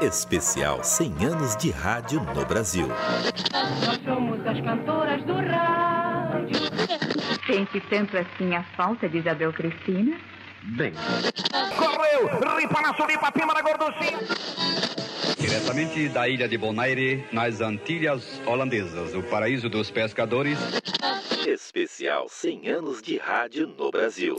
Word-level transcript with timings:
Especial 0.00 0.82
100 0.82 1.26
anos 1.26 1.56
de 1.56 1.70
rádio 1.70 2.20
no 2.34 2.46
Brasil. 2.46 2.88
Nós 2.88 4.00
somos 4.02 4.46
as 4.46 4.60
cantoras 4.62 5.22
do 5.24 5.34
rádio. 5.34 6.56
Sente 7.46 7.80
tanto 7.90 8.16
assim 8.16 8.54
a 8.54 8.62
falta 8.76 9.06
de 9.08 9.18
Isabel 9.18 9.52
Cristina? 9.52 10.16
Bem. 10.62 10.92
Correu! 11.76 12.56
Ripa 12.56 12.80
na 12.80 12.94
suripa, 12.94 13.30
pima 13.30 13.52
na 13.52 13.60
gorduchinha. 13.60 14.18
Diretamente 15.38 16.08
da 16.08 16.26
ilha 16.26 16.48
de 16.48 16.56
Bonaire, 16.56 17.26
nas 17.30 17.60
Antilhas 17.60 18.40
Holandesas, 18.46 19.14
o 19.14 19.22
paraíso 19.22 19.68
dos 19.68 19.90
pescadores. 19.90 20.58
Especial 21.46 22.26
100 22.28 22.68
anos 22.68 23.02
de 23.02 23.18
rádio 23.18 23.66
no 23.66 23.90
Brasil. 23.90 24.36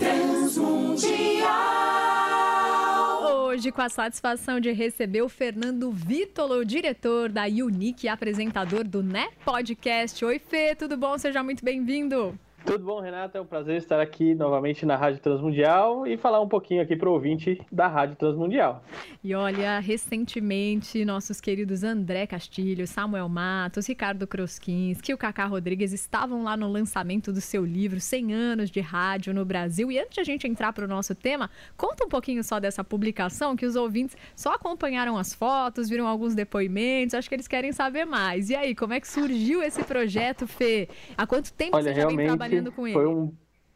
Hoje, 3.19 3.71
com 3.71 3.81
a 3.81 3.89
satisfação 3.89 4.59
de 4.59 4.71
receber 4.71 5.21
o 5.21 5.29
Fernando 5.29 5.91
Vítolo, 5.91 6.63
diretor 6.63 7.29
da 7.29 7.45
Unique 7.45 8.05
e 8.05 8.09
apresentador 8.09 8.83
do 8.83 9.01
Né 9.01 9.29
Podcast. 9.43 10.23
Oi, 10.23 10.37
Fê, 10.37 10.75
tudo 10.75 10.95
bom? 10.95 11.17
Seja 11.17 11.41
muito 11.41 11.65
bem-vindo. 11.65 12.37
Tudo 12.67 12.83
bom, 12.83 12.99
Renato? 12.99 13.37
É 13.37 13.39
um 13.39 13.45
prazer 13.45 13.77
estar 13.77 13.97
aqui 13.97 14.35
novamente 14.35 14.85
na 14.85 14.97
Rádio 14.97 15.21
Transmundial 15.21 16.05
e 16.05 16.17
falar 16.17 16.41
um 16.41 16.49
pouquinho 16.49 16.81
aqui 16.81 16.97
para 16.97 17.07
o 17.07 17.13
ouvinte 17.13 17.57
da 17.71 17.87
Rádio 17.87 18.17
Transmundial. 18.17 18.83
E 19.23 19.33
olha, 19.33 19.79
recentemente, 19.79 21.05
nossos 21.05 21.39
queridos 21.39 21.81
André 21.81 22.27
Castilho, 22.27 22.85
Samuel 22.85 23.29
Matos, 23.29 23.87
Ricardo 23.87 24.27
Kroskinski 24.27 25.11
e 25.11 25.15
o 25.15 25.17
Cacá 25.17 25.45
Rodrigues 25.45 25.93
estavam 25.93 26.43
lá 26.43 26.57
no 26.57 26.69
lançamento 26.69 27.31
do 27.31 27.39
seu 27.39 27.65
livro 27.65 28.01
100 28.01 28.33
anos 28.33 28.69
de 28.69 28.81
rádio 28.81 29.33
no 29.33 29.45
Brasil. 29.45 29.89
E 29.89 29.97
antes 29.97 30.15
de 30.15 30.19
a 30.19 30.25
gente 30.25 30.45
entrar 30.45 30.73
para 30.73 30.83
o 30.83 30.89
nosso 30.89 31.15
tema, 31.15 31.49
conta 31.77 32.03
um 32.03 32.09
pouquinho 32.09 32.43
só 32.43 32.59
dessa 32.59 32.83
publicação, 32.83 33.55
que 33.55 33.65
os 33.65 33.77
ouvintes 33.77 34.17
só 34.35 34.53
acompanharam 34.53 35.17
as 35.17 35.33
fotos, 35.33 35.87
viram 35.87 36.05
alguns 36.05 36.35
depoimentos, 36.35 37.13
acho 37.13 37.29
que 37.29 37.35
eles 37.35 37.47
querem 37.47 37.71
saber 37.71 38.03
mais. 38.03 38.49
E 38.49 38.57
aí, 38.57 38.75
como 38.75 38.91
é 38.91 38.99
que 38.99 39.07
surgiu 39.07 39.63
esse 39.63 39.81
projeto, 39.85 40.45
Fê? 40.45 40.89
Há 41.17 41.25
quanto 41.25 41.53
tempo 41.53 41.77
olha, 41.77 41.93
você 41.93 42.01
já 42.01 42.07
vem 42.09 42.25
trabalhando 42.25 42.56
com 42.71 42.87
ele? 42.87 42.93
Foi 42.93 43.07
um, 43.07 43.33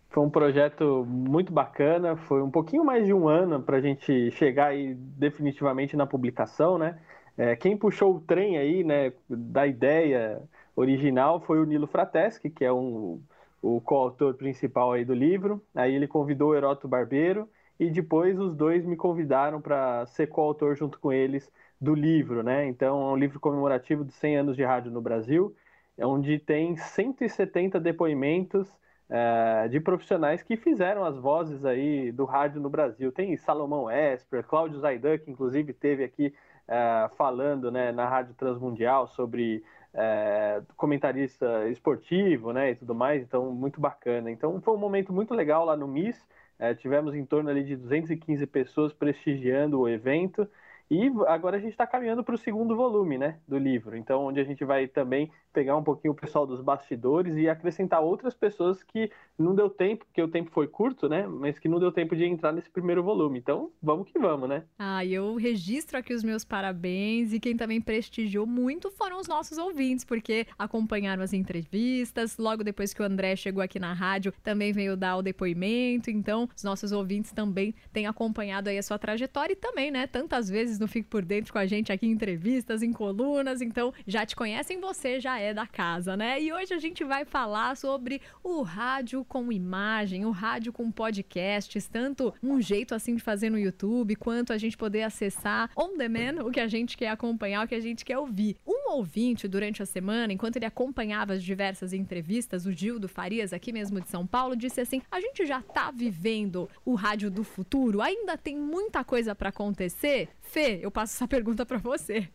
foi 0.10 0.24
um 0.24 0.30
projeto 0.30 1.06
muito 1.08 1.54
bacana, 1.54 2.16
foi 2.16 2.42
um 2.42 2.52
pouquinho 2.52 2.84
mais 2.84 3.06
de 3.06 3.14
um 3.14 3.28
ano 3.28 3.62
para 3.62 3.78
a 3.78 3.82
gente 3.82 4.32
chegar 4.32 4.68
aí 4.68 4.94
definitivamente 4.96 5.96
na 5.96 6.06
publicação, 6.06 6.78
né? 6.78 7.00
É, 7.38 7.56
quem 7.56 7.78
puxou 7.78 8.16
o 8.16 8.20
trem 8.20 8.58
aí, 8.58 8.84
né, 8.84 9.14
da 9.30 9.66
ideia 9.66 10.42
original 10.76 11.40
foi 11.40 11.60
o 11.60 11.66
Nilo 11.66 11.88
Frateschi, 11.88 12.50
que 12.50 12.66
é 12.66 12.72
um, 12.72 13.22
o 13.62 13.80
coautor 13.82 14.34
principal 14.36 14.92
aí 14.92 15.06
do 15.06 15.14
livro. 15.14 15.62
Aí 15.74 15.94
ele 15.96 16.08
convidou 16.08 16.50
o 16.50 16.56
Heroto 16.56 16.88
Barbeiro 16.88 17.50
e 17.80 17.90
depois 17.90 18.38
os 18.40 18.56
dois 18.56 18.86
me 18.86 18.96
convidaram 18.96 19.62
para 19.62 20.06
ser 20.08 20.28
coautor 20.28 20.76
junto 20.76 21.00
com 21.00 21.12
eles 21.12 21.52
do 21.80 21.96
livro, 21.96 22.44
né? 22.44 22.68
Então 22.68 23.02
é 23.02 23.14
um 23.14 23.16
livro 23.18 23.40
comemorativo 23.40 24.06
de 24.06 24.14
100 24.14 24.38
anos 24.38 24.56
de 24.56 24.64
rádio 24.64 24.92
no 24.92 25.02
Brasil, 25.02 25.56
onde 26.00 26.40
tem 26.40 26.76
170 26.76 27.80
depoimentos 27.80 28.68
é, 29.10 29.68
de 29.68 29.80
profissionais 29.80 30.42
que 30.42 30.56
fizeram 30.56 31.04
as 31.04 31.18
vozes 31.18 31.66
aí 31.66 32.12
do 32.12 32.26
rádio 32.26 32.62
no 32.62 32.70
Brasil. 32.70 33.12
Tem 33.12 33.36
Salomão 33.36 33.92
Esper, 33.92 34.44
Cláudio 34.44 34.80
Zaidan, 34.80 35.18
que 35.18 35.30
inclusive 35.30 35.74
teve 35.74 36.04
aqui 36.04 36.34
é, 36.68 37.10
falando 37.18 37.70
né, 37.70 37.92
na 37.92 38.08
Rádio 38.08 38.34
Transmundial 38.36 39.08
sobre 39.08 39.64
é, 39.94 40.62
comentarista 40.78 41.68
esportivo 41.70 42.54
né, 42.54 42.72
e 42.72 42.76
tudo 42.76 42.96
mais, 42.96 43.22
então 43.22 43.52
muito 43.52 43.82
bacana. 43.82 44.32
Então 44.32 44.62
foi 44.62 44.74
um 44.74 44.78
momento 44.78 45.12
muito 45.12 45.34
legal 45.34 45.66
lá 45.66 45.76
no 45.76 45.88
MIS, 45.88 46.26
é, 46.58 46.74
tivemos 46.74 47.14
em 47.14 47.26
torno 47.26 47.50
ali 47.50 47.64
de 47.64 47.76
215 47.76 48.46
pessoas 48.48 48.94
prestigiando 48.94 49.80
o 49.80 49.90
evento, 49.90 50.48
e 50.92 51.10
agora 51.26 51.56
a 51.56 51.60
gente 51.60 51.72
está 51.72 51.88
caminhando 51.88 52.22
para 52.22 52.36
o 52.36 52.38
segundo 52.38 52.76
volume 52.76 53.18
né, 53.18 53.38
do 53.48 53.58
livro, 53.58 53.96
então 53.96 54.26
onde 54.26 54.42
a 54.42 54.44
gente 54.44 54.66
vai 54.66 54.90
também 54.90 55.32
pegar 55.54 55.78
um 55.78 55.84
pouquinho 55.84 56.12
o 56.12 56.16
pessoal 56.16 56.46
dos 56.46 56.62
bastidores 56.62 57.36
e 57.38 57.48
acrescentar 57.48 58.02
outras 58.02 58.34
pessoas 58.34 58.84
que 58.84 59.10
não 59.38 59.56
deu 59.56 59.70
tempo, 59.70 60.06
porque 60.06 60.22
o 60.22 60.28
tempo 60.28 60.52
foi 60.52 60.68
curto, 60.68 61.10
né? 61.10 61.26
Mas 61.28 61.58
que 61.60 61.68
não 61.68 61.80
deu 61.80 61.92
tempo 61.92 62.16
de 62.16 62.26
entrar 62.26 62.52
nesse 62.52 62.70
primeiro 62.70 63.04
volume. 63.04 63.40
Então, 63.40 63.72
vamos 63.82 64.10
que 64.10 64.20
vamos, 64.20 64.48
né? 64.48 64.64
Ah, 64.78 65.04
eu 65.06 65.36
registro 65.36 65.98
aqui 65.98 66.14
os 66.14 66.24
meus 66.24 66.44
parabéns 66.44 67.34
e 67.34 67.40
quem 67.40 67.56
também 67.56 67.82
prestigiou 67.82 68.46
muito 68.46 68.92
foram 68.92 69.20
os 69.20 69.28
nossos 69.28 69.58
ouvintes, 69.58 70.06
porque 70.06 70.46
acompanharam 70.58 71.24
as 71.24 71.34
entrevistas. 71.34 72.38
Logo 72.38 72.64
depois 72.64 72.94
que 72.94 73.02
o 73.02 73.06
André 73.06 73.36
chegou 73.36 73.64
aqui 73.64 73.80
na 73.80 73.94
rádio, 73.94 74.34
também 74.44 74.72
veio 74.72 74.96
dar 74.96 75.18
o 75.18 75.22
depoimento. 75.22 76.10
Então, 76.10 76.48
os 76.56 76.64
nossos 76.64 76.92
ouvintes 76.92 77.32
também 77.32 77.74
têm 77.92 78.08
acompanhado 78.08 78.70
aí 78.70 78.78
a 78.78 78.84
sua 78.84 79.00
trajetória 79.00 79.54
e 79.54 79.56
também, 79.56 79.92
né? 79.92 80.08
Tantas 80.08 80.50
vezes 80.50 80.80
não 80.82 80.88
fico 80.88 81.08
por 81.08 81.24
dentro 81.24 81.54
com 81.54 81.60
a 81.60 81.66
gente 81.66 81.92
aqui 81.92 82.08
em 82.08 82.12
entrevistas, 82.12 82.82
em 82.82 82.92
colunas. 82.92 83.62
Então, 83.62 83.94
já 84.06 84.26
te 84.26 84.36
conhecem, 84.36 84.80
você 84.80 85.20
já 85.20 85.40
é 85.40 85.54
da 85.54 85.68
casa, 85.68 86.18
né? 86.18 86.42
E 86.42 86.52
hoje 86.52 86.74
a 86.74 86.80
gente 86.80 87.04
vai 87.04 87.24
falar 87.24 87.78
sobre 87.78 88.22
o 88.44 88.62
rádio 88.62 89.24
com 89.26 89.52
imagem, 89.52 90.26
o 90.26 90.32
rádio 90.32 90.74
com 90.74 90.92
podcasts, 90.92 91.88
tanto 91.88 92.34
um 92.42 92.60
jeito 92.60 92.96
assim 92.96 93.16
de 93.16 93.22
fazer 93.22 93.50
no 93.50 93.60
YouTube, 93.60 94.16
quanto 94.16 94.52
a 94.52 94.58
gente 94.58 94.76
poder 94.76 95.04
acessar 95.04 95.70
on 95.78 95.96
demand 95.98 96.44
o 96.44 96.52
que 96.52 96.60
a 96.60 96.68
gente 96.68 96.98
quer 96.98 97.10
acompanhar, 97.10 97.64
o 97.64 97.68
que 97.68 97.76
a 97.76 97.80
gente 97.80 98.04
quer 98.04 98.18
ouvir. 98.18 98.58
Um 98.66 98.81
ouvinte 98.92 99.48
durante 99.48 99.82
a 99.82 99.86
semana, 99.86 100.34
enquanto 100.34 100.58
ele 100.58 100.66
acompanhava 100.66 101.34
as 101.34 101.44
diversas 101.44 101.94
entrevistas, 101.94 102.66
o 102.66 102.72
Gildo 102.72 103.08
Farias, 103.08 103.54
aqui 103.54 103.72
mesmo 103.72 104.00
de 104.02 104.10
São 104.10 104.26
Paulo, 104.26 104.56
disse 104.56 104.82
assim: 104.82 105.02
a 105.12 105.20
gente 105.20 105.46
já 105.46 105.62
tá 105.62 105.92
vivendo 105.92 106.70
o 106.86 106.96
rádio 106.96 107.32
do 107.32 107.44
futuro, 107.44 108.02
ainda 108.02 108.38
tem 108.38 108.58
muita 108.58 109.04
coisa 109.04 109.34
para 109.34 109.50
acontecer? 109.50 110.30
Fê, 110.42 110.80
eu 110.82 110.92
passo 110.92 111.16
essa 111.16 111.28
pergunta 111.28 111.66
para 111.66 111.78
você. 111.78 112.28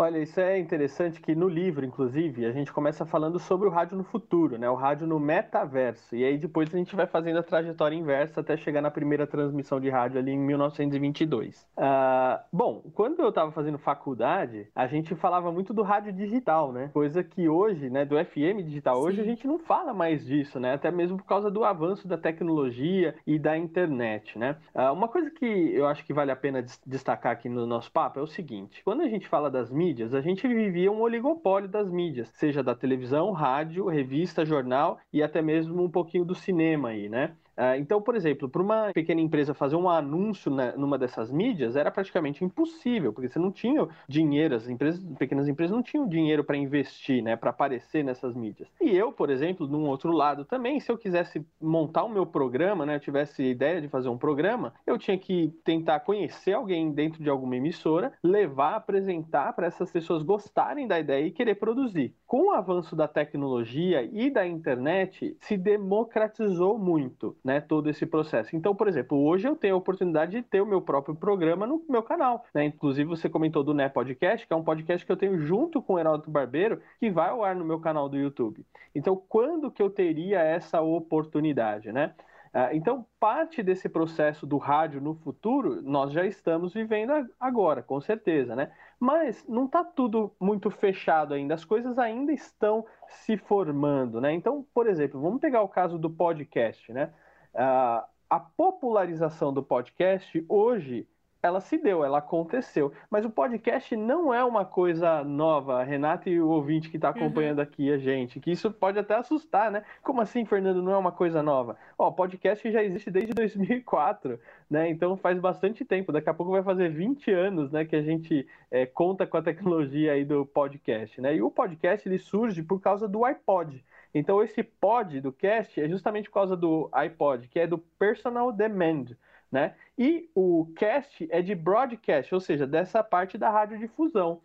Olha, 0.00 0.18
isso 0.18 0.38
é 0.38 0.56
interessante 0.56 1.20
que 1.20 1.34
no 1.34 1.48
livro, 1.48 1.84
inclusive, 1.84 2.46
a 2.46 2.52
gente 2.52 2.72
começa 2.72 3.04
falando 3.04 3.36
sobre 3.36 3.66
o 3.66 3.70
rádio 3.70 3.98
no 3.98 4.04
futuro, 4.04 4.56
né? 4.56 4.70
O 4.70 4.76
rádio 4.76 5.08
no 5.08 5.18
metaverso. 5.18 6.14
E 6.14 6.24
aí 6.24 6.38
depois 6.38 6.72
a 6.72 6.78
gente 6.78 6.94
vai 6.94 7.04
fazendo 7.04 7.40
a 7.40 7.42
trajetória 7.42 7.96
inversa 7.96 8.40
até 8.40 8.56
chegar 8.56 8.80
na 8.80 8.92
primeira 8.92 9.26
transmissão 9.26 9.80
de 9.80 9.90
rádio 9.90 10.20
ali 10.20 10.30
em 10.30 10.38
1922. 10.38 11.66
Uh, 11.76 12.38
bom, 12.52 12.80
quando 12.94 13.20
eu 13.20 13.30
estava 13.30 13.50
fazendo 13.50 13.76
faculdade, 13.76 14.68
a 14.72 14.86
gente 14.86 15.16
falava 15.16 15.50
muito 15.50 15.74
do 15.74 15.82
rádio 15.82 16.12
digital, 16.12 16.72
né? 16.72 16.90
Coisa 16.92 17.24
que 17.24 17.48
hoje, 17.48 17.90
né, 17.90 18.04
do 18.04 18.14
FM 18.24 18.62
digital, 18.62 18.98
Sim. 18.98 19.02
hoje 19.02 19.20
a 19.20 19.24
gente 19.24 19.48
não 19.48 19.58
fala 19.58 19.92
mais 19.92 20.24
disso, 20.24 20.60
né? 20.60 20.74
Até 20.74 20.92
mesmo 20.92 21.16
por 21.16 21.26
causa 21.26 21.50
do 21.50 21.64
avanço 21.64 22.06
da 22.06 22.16
tecnologia 22.16 23.16
e 23.26 23.36
da 23.36 23.58
internet, 23.58 24.38
né? 24.38 24.58
Uh, 24.72 24.92
uma 24.92 25.08
coisa 25.08 25.28
que 25.28 25.44
eu 25.44 25.88
acho 25.88 26.04
que 26.04 26.12
vale 26.12 26.30
a 26.30 26.36
pena 26.36 26.64
destacar 26.86 27.32
aqui 27.32 27.48
no 27.48 27.66
nosso 27.66 27.90
papo 27.90 28.20
é 28.20 28.22
o 28.22 28.28
seguinte: 28.28 28.80
quando 28.84 29.00
a 29.00 29.08
gente 29.08 29.26
fala 29.26 29.50
das 29.50 29.68
mídias, 29.68 29.87
mídias, 29.88 30.14
a 30.14 30.20
gente 30.20 30.46
vivia 30.46 30.92
um 30.92 31.00
oligopólio 31.00 31.68
das 31.68 31.90
mídias, 31.90 32.28
seja 32.34 32.62
da 32.62 32.74
televisão, 32.74 33.32
rádio, 33.32 33.86
revista, 33.86 34.44
jornal 34.44 34.98
e 35.10 35.22
até 35.22 35.40
mesmo 35.40 35.82
um 35.82 35.90
pouquinho 35.90 36.26
do 36.26 36.34
cinema 36.34 36.90
aí, 36.90 37.08
né? 37.08 37.34
Ah, 37.60 37.76
então, 37.76 38.00
por 38.00 38.14
exemplo, 38.14 38.48
para 38.48 38.62
uma 38.62 38.92
pequena 38.92 39.20
empresa 39.20 39.52
fazer 39.52 39.74
um 39.74 39.90
anúncio 39.90 40.48
numa 40.76 40.96
dessas 40.96 41.28
mídias 41.28 41.74
era 41.74 41.90
praticamente 41.90 42.44
impossível, 42.44 43.12
porque 43.12 43.28
você 43.28 43.38
não 43.40 43.50
tinha 43.50 43.88
dinheiro, 44.08 44.54
as 44.54 44.68
empresas, 44.68 45.04
pequenas 45.18 45.48
empresas 45.48 45.74
não 45.74 45.82
tinham 45.82 46.06
dinheiro 46.08 46.44
para 46.44 46.56
investir, 46.56 47.20
né, 47.20 47.34
para 47.34 47.50
aparecer 47.50 48.04
nessas 48.04 48.36
mídias. 48.36 48.68
E 48.80 48.96
eu, 48.96 49.12
por 49.12 49.28
exemplo, 49.28 49.66
num 49.66 49.88
outro 49.88 50.12
lado 50.12 50.44
também, 50.44 50.78
se 50.78 50.92
eu 50.92 50.96
quisesse 50.96 51.44
montar 51.60 52.04
o 52.04 52.08
meu 52.08 52.24
programa, 52.24 52.86
né, 52.86 52.94
eu 52.94 53.00
tivesse 53.00 53.42
ideia 53.42 53.80
de 53.80 53.88
fazer 53.88 54.08
um 54.08 54.16
programa, 54.16 54.72
eu 54.86 54.96
tinha 54.96 55.18
que 55.18 55.52
tentar 55.64 55.98
conhecer 56.00 56.52
alguém 56.52 56.92
dentro 56.92 57.20
de 57.20 57.28
alguma 57.28 57.56
emissora, 57.56 58.12
levar, 58.22 58.76
apresentar 58.76 59.52
para 59.54 59.66
essas 59.66 59.90
pessoas 59.90 60.22
gostarem 60.22 60.86
da 60.86 61.00
ideia 61.00 61.26
e 61.26 61.32
querer 61.32 61.56
produzir. 61.56 62.14
Com 62.24 62.48
o 62.48 62.50
avanço 62.52 62.94
da 62.94 63.08
tecnologia 63.08 64.08
e 64.12 64.30
da 64.30 64.46
internet, 64.46 65.36
se 65.40 65.56
democratizou 65.56 66.78
muito 66.78 67.36
né, 67.48 67.62
todo 67.62 67.88
esse 67.88 68.04
processo. 68.04 68.54
Então, 68.54 68.74
por 68.74 68.86
exemplo, 68.86 69.18
hoje 69.24 69.48
eu 69.48 69.56
tenho 69.56 69.74
a 69.74 69.78
oportunidade 69.78 70.32
de 70.32 70.42
ter 70.42 70.60
o 70.60 70.66
meu 70.66 70.82
próprio 70.82 71.14
programa 71.14 71.66
no 71.66 71.82
meu 71.88 72.02
canal. 72.02 72.44
Né? 72.52 72.66
Inclusive, 72.66 73.08
você 73.08 73.26
comentou 73.26 73.64
do 73.64 73.72
Né 73.72 73.88
Podcast, 73.88 74.46
que 74.46 74.52
é 74.52 74.56
um 74.56 74.62
podcast 74.62 75.04
que 75.04 75.10
eu 75.10 75.16
tenho 75.16 75.38
junto 75.38 75.80
com 75.80 75.94
o 75.94 75.98
Heraldo 75.98 76.30
Barbeiro, 76.30 76.82
que 77.00 77.10
vai 77.10 77.30
ao 77.30 77.42
ar 77.42 77.56
no 77.56 77.64
meu 77.64 77.80
canal 77.80 78.06
do 78.06 78.18
YouTube. 78.18 78.66
Então, 78.94 79.16
quando 79.30 79.70
que 79.70 79.82
eu 79.82 79.88
teria 79.88 80.40
essa 80.40 80.82
oportunidade, 80.82 81.90
né? 81.90 82.12
Ah, 82.52 82.74
então, 82.74 83.06
parte 83.18 83.62
desse 83.62 83.88
processo 83.88 84.46
do 84.46 84.58
rádio 84.58 85.00
no 85.00 85.14
futuro, 85.14 85.80
nós 85.82 86.12
já 86.12 86.26
estamos 86.26 86.74
vivendo 86.74 87.12
agora, 87.38 87.82
com 87.82 88.00
certeza, 88.00 88.54
né? 88.54 88.70
Mas 89.00 89.46
não 89.48 89.66
está 89.66 89.84
tudo 89.84 90.32
muito 90.40 90.70
fechado 90.70 91.34
ainda, 91.34 91.54
as 91.54 91.64
coisas 91.64 91.98
ainda 91.98 92.32
estão 92.32 92.84
se 93.08 93.36
formando, 93.36 94.20
né? 94.20 94.32
Então, 94.32 94.66
por 94.74 94.86
exemplo, 94.86 95.20
vamos 95.20 95.40
pegar 95.40 95.62
o 95.62 95.68
caso 95.68 95.98
do 95.98 96.10
podcast, 96.10 96.92
né? 96.92 97.10
Uh, 97.54 98.06
a 98.30 98.40
popularização 98.40 99.52
do 99.52 99.62
podcast 99.62 100.44
hoje 100.48 101.06
ela 101.42 101.60
se 101.60 101.78
deu, 101.78 102.04
ela 102.04 102.18
aconteceu. 102.18 102.92
Mas 103.10 103.24
o 103.24 103.30
podcast 103.30 103.94
não 103.96 104.34
é 104.34 104.44
uma 104.44 104.64
coisa 104.64 105.22
nova, 105.22 105.82
Renata 105.82 106.28
e 106.28 106.40
o 106.40 106.48
ouvinte 106.48 106.90
que 106.90 106.96
está 106.96 107.10
acompanhando 107.10 107.58
uhum. 107.58 107.64
aqui 107.64 107.92
a 107.92 107.98
gente, 107.98 108.40
que 108.40 108.50
isso 108.50 108.70
pode 108.70 108.98
até 108.98 109.14
assustar, 109.14 109.70
né? 109.70 109.84
Como 110.02 110.20
assim, 110.20 110.44
Fernando, 110.44 110.82
não 110.82 110.92
é 110.92 110.96
uma 110.96 111.12
coisa 111.12 111.42
nova? 111.42 111.76
Ó, 111.96 112.10
podcast 112.10 112.70
já 112.70 112.82
existe 112.82 113.10
desde 113.10 113.32
2004, 113.32 114.38
né? 114.68 114.90
Então 114.90 115.16
faz 115.16 115.38
bastante 115.38 115.84
tempo. 115.84 116.12
Daqui 116.12 116.28
a 116.28 116.34
pouco 116.34 116.52
vai 116.52 116.62
fazer 116.62 116.88
20 116.90 117.30
anos, 117.30 117.70
né, 117.70 117.84
que 117.84 117.96
a 117.96 118.02
gente 118.02 118.46
é, 118.70 118.84
conta 118.86 119.26
com 119.26 119.36
a 119.36 119.42
tecnologia 119.42 120.12
aí 120.12 120.24
do 120.24 120.44
podcast, 120.44 121.20
né? 121.20 121.36
E 121.36 121.42
o 121.42 121.50
podcast 121.50 122.08
ele 122.08 122.18
surge 122.18 122.62
por 122.62 122.80
causa 122.80 123.06
do 123.06 123.24
iPod. 123.24 123.84
Então 124.14 124.42
esse 124.42 124.62
pod 124.62 125.20
do 125.20 125.32
cast 125.32 125.80
é 125.80 125.88
justamente 125.88 126.28
por 126.28 126.34
causa 126.34 126.56
do 126.56 126.88
iPod, 126.92 127.48
que 127.48 127.60
é 127.60 127.66
do 127.66 127.78
Personal 127.78 128.50
Demand 128.52 129.06
né? 129.50 129.74
E 129.96 130.30
o 130.34 130.66
cast 130.76 131.26
é 131.30 131.40
de 131.42 131.54
broadcast, 131.54 132.34
ou 132.34 132.40
seja, 132.40 132.66
dessa 132.66 133.02
parte 133.02 133.38
da 133.38 133.50
radiodifusão. 133.50 134.42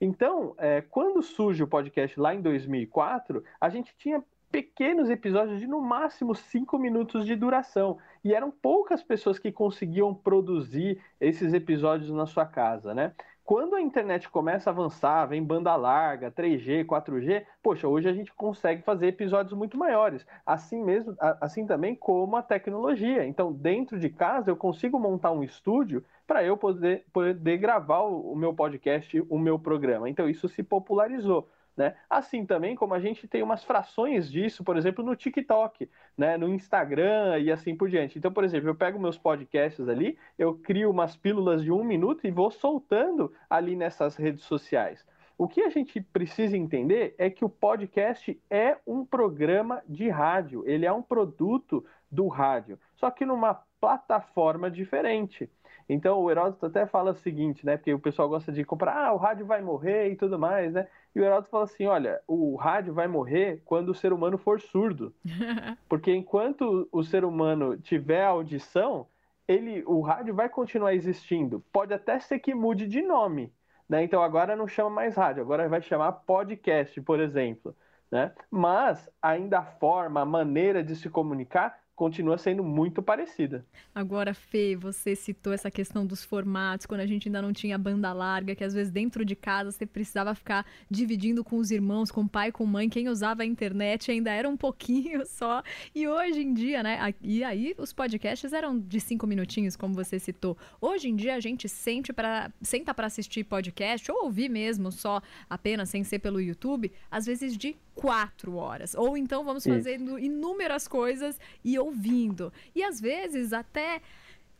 Então, 0.00 0.54
é, 0.58 0.82
quando 0.82 1.22
surge 1.22 1.62
o 1.62 1.68
podcast 1.68 2.18
lá 2.18 2.34
em 2.34 2.42
2004, 2.42 3.42
a 3.60 3.68
gente 3.68 3.94
tinha 3.96 4.22
pequenos 4.50 5.10
episódios 5.10 5.58
de 5.58 5.66
no 5.66 5.80
máximo 5.80 6.34
cinco 6.34 6.78
minutos 6.78 7.24
de 7.24 7.34
duração. 7.34 7.98
E 8.22 8.34
eram 8.34 8.50
poucas 8.50 9.02
pessoas 9.02 9.38
que 9.38 9.50
conseguiam 9.50 10.14
produzir 10.14 11.00
esses 11.20 11.52
episódios 11.52 12.10
na 12.10 12.26
sua 12.26 12.46
casa, 12.46 12.94
né? 12.94 13.12
Quando 13.44 13.76
a 13.76 13.80
internet 13.80 14.30
começa 14.30 14.70
a 14.70 14.72
avançar, 14.72 15.26
vem 15.26 15.44
banda 15.44 15.76
larga, 15.76 16.30
3G, 16.30 16.82
4G, 16.86 17.44
poxa, 17.62 17.86
hoje 17.86 18.08
a 18.08 18.12
gente 18.14 18.32
consegue 18.32 18.82
fazer 18.82 19.08
episódios 19.08 19.52
muito 19.52 19.76
maiores. 19.76 20.26
Assim 20.46 20.82
mesmo, 20.82 21.14
assim 21.42 21.66
também 21.66 21.94
como 21.94 22.36
a 22.36 22.42
tecnologia. 22.42 23.26
Então, 23.26 23.52
dentro 23.52 23.98
de 23.98 24.08
casa, 24.08 24.50
eu 24.50 24.56
consigo 24.56 24.98
montar 24.98 25.30
um 25.30 25.44
estúdio 25.44 26.02
para 26.26 26.42
eu 26.42 26.56
poder, 26.56 27.04
poder 27.12 27.58
gravar 27.58 28.00
o 28.00 28.34
meu 28.34 28.54
podcast, 28.54 29.22
o 29.28 29.38
meu 29.38 29.58
programa. 29.58 30.08
Então, 30.08 30.26
isso 30.26 30.48
se 30.48 30.62
popularizou. 30.62 31.46
Né? 31.76 31.94
Assim 32.08 32.46
também 32.46 32.76
como 32.76 32.94
a 32.94 33.00
gente 33.00 33.26
tem 33.26 33.42
umas 33.42 33.64
frações 33.64 34.30
disso, 34.30 34.62
por 34.62 34.76
exemplo, 34.76 35.04
no 35.04 35.16
TikTok, 35.16 35.90
né? 36.16 36.36
no 36.36 36.48
Instagram 36.48 37.38
e 37.40 37.50
assim 37.50 37.76
por 37.76 37.88
diante. 37.88 38.16
Então, 38.16 38.32
por 38.32 38.44
exemplo, 38.44 38.68
eu 38.68 38.74
pego 38.74 38.98
meus 38.98 39.18
podcasts 39.18 39.88
ali, 39.88 40.16
eu 40.38 40.54
crio 40.54 40.90
umas 40.90 41.16
pílulas 41.16 41.64
de 41.64 41.72
um 41.72 41.82
minuto 41.82 42.26
e 42.26 42.30
vou 42.30 42.50
soltando 42.50 43.32
ali 43.50 43.74
nessas 43.74 44.14
redes 44.16 44.44
sociais. 44.44 45.04
O 45.36 45.48
que 45.48 45.62
a 45.62 45.68
gente 45.68 46.00
precisa 46.00 46.56
entender 46.56 47.16
é 47.18 47.28
que 47.28 47.44
o 47.44 47.48
podcast 47.48 48.40
é 48.48 48.78
um 48.86 49.04
programa 49.04 49.82
de 49.88 50.08
rádio, 50.08 50.62
ele 50.64 50.86
é 50.86 50.92
um 50.92 51.02
produto 51.02 51.84
do 52.08 52.28
rádio, 52.28 52.78
só 52.94 53.10
que 53.10 53.26
numa 53.26 53.60
plataforma 53.84 54.70
diferente. 54.70 55.50
Então 55.86 56.18
o 56.18 56.30
Heródoto 56.30 56.64
até 56.64 56.86
fala 56.86 57.10
o 57.10 57.16
seguinte, 57.16 57.66
né? 57.66 57.76
Porque 57.76 57.92
o 57.92 57.98
pessoal 57.98 58.26
gosta 58.26 58.50
de 58.50 58.64
comprar, 58.64 58.96
ah, 58.96 59.12
o 59.12 59.18
rádio 59.18 59.44
vai 59.44 59.60
morrer 59.60 60.10
e 60.10 60.16
tudo 60.16 60.38
mais, 60.38 60.72
né? 60.72 60.88
E 61.14 61.20
o 61.20 61.24
Heródoto 61.24 61.50
fala 61.50 61.64
assim: 61.64 61.86
olha, 61.86 62.22
o 62.26 62.56
rádio 62.56 62.94
vai 62.94 63.06
morrer 63.06 63.60
quando 63.66 63.90
o 63.90 63.94
ser 63.94 64.10
humano 64.10 64.38
for 64.38 64.58
surdo. 64.58 65.14
Porque 65.86 66.14
enquanto 66.14 66.88
o 66.90 67.02
ser 67.02 67.26
humano 67.26 67.76
tiver 67.76 68.24
audição, 68.24 69.06
ele, 69.46 69.84
o 69.86 70.00
rádio 70.00 70.34
vai 70.34 70.48
continuar 70.48 70.94
existindo. 70.94 71.62
Pode 71.70 71.92
até 71.92 72.18
ser 72.18 72.38
que 72.38 72.54
mude 72.54 72.88
de 72.88 73.02
nome. 73.02 73.52
Né? 73.86 74.02
Então 74.02 74.22
agora 74.22 74.56
não 74.56 74.66
chama 74.66 74.88
mais 74.88 75.14
rádio, 75.14 75.42
agora 75.42 75.68
vai 75.68 75.82
chamar 75.82 76.12
podcast, 76.12 76.98
por 77.02 77.20
exemplo. 77.20 77.76
Né? 78.10 78.32
Mas 78.50 79.10
ainda 79.20 79.58
a 79.58 79.64
forma, 79.64 80.22
a 80.22 80.24
maneira 80.24 80.82
de 80.82 80.96
se 80.96 81.10
comunicar 81.10 81.83
continua 81.94 82.36
sendo 82.36 82.64
muito 82.64 83.02
parecida. 83.02 83.64
Agora, 83.94 84.34
Fê, 84.34 84.76
você 84.76 85.14
citou 85.14 85.52
essa 85.52 85.70
questão 85.70 86.04
dos 86.04 86.24
formatos, 86.24 86.86
quando 86.86 87.00
a 87.00 87.06
gente 87.06 87.28
ainda 87.28 87.40
não 87.40 87.52
tinha 87.52 87.78
banda 87.78 88.12
larga, 88.12 88.54
que 88.54 88.64
às 88.64 88.74
vezes 88.74 88.92
dentro 88.92 89.24
de 89.24 89.36
casa 89.36 89.70
você 89.70 89.86
precisava 89.86 90.34
ficar 90.34 90.66
dividindo 90.90 91.44
com 91.44 91.56
os 91.56 91.70
irmãos, 91.70 92.10
com 92.10 92.22
o 92.22 92.28
pai, 92.28 92.50
com 92.50 92.66
mãe, 92.66 92.88
quem 92.88 93.08
usava 93.08 93.42
a 93.42 93.46
internet 93.46 94.10
ainda 94.10 94.30
era 94.30 94.48
um 94.48 94.56
pouquinho 94.58 95.24
só. 95.26 95.62
E 95.94 96.08
hoje 96.08 96.40
em 96.40 96.52
dia, 96.52 96.82
né? 96.82 97.14
E 97.22 97.44
aí 97.44 97.74
os 97.78 97.92
podcasts 97.92 98.52
eram 98.52 98.78
de 98.78 99.00
cinco 99.00 99.26
minutinhos, 99.26 99.76
como 99.76 99.94
você 99.94 100.18
citou. 100.18 100.56
Hoje 100.80 101.08
em 101.08 101.16
dia 101.16 101.36
a 101.36 101.40
gente 101.40 101.68
sente 101.68 102.12
pra, 102.12 102.50
senta 102.60 102.92
para 102.92 103.06
assistir 103.06 103.44
podcast 103.44 104.10
ou 104.10 104.24
ouvir 104.24 104.48
mesmo 104.48 104.90
só 104.90 105.22
apenas 105.48 105.88
sem 105.88 106.02
ser 106.02 106.18
pelo 106.18 106.40
YouTube, 106.40 106.90
às 107.10 107.26
vezes 107.26 107.56
de 107.56 107.76
quatro 107.94 108.56
horas. 108.56 108.94
Ou 108.94 109.16
então 109.16 109.44
vamos 109.44 109.64
fazendo 109.64 110.18
inúmeras 110.18 110.88
coisas 110.88 111.38
e 111.64 111.78
ouvindo. 111.78 112.52
E 112.74 112.82
às 112.82 113.00
vezes 113.00 113.52
até 113.52 114.00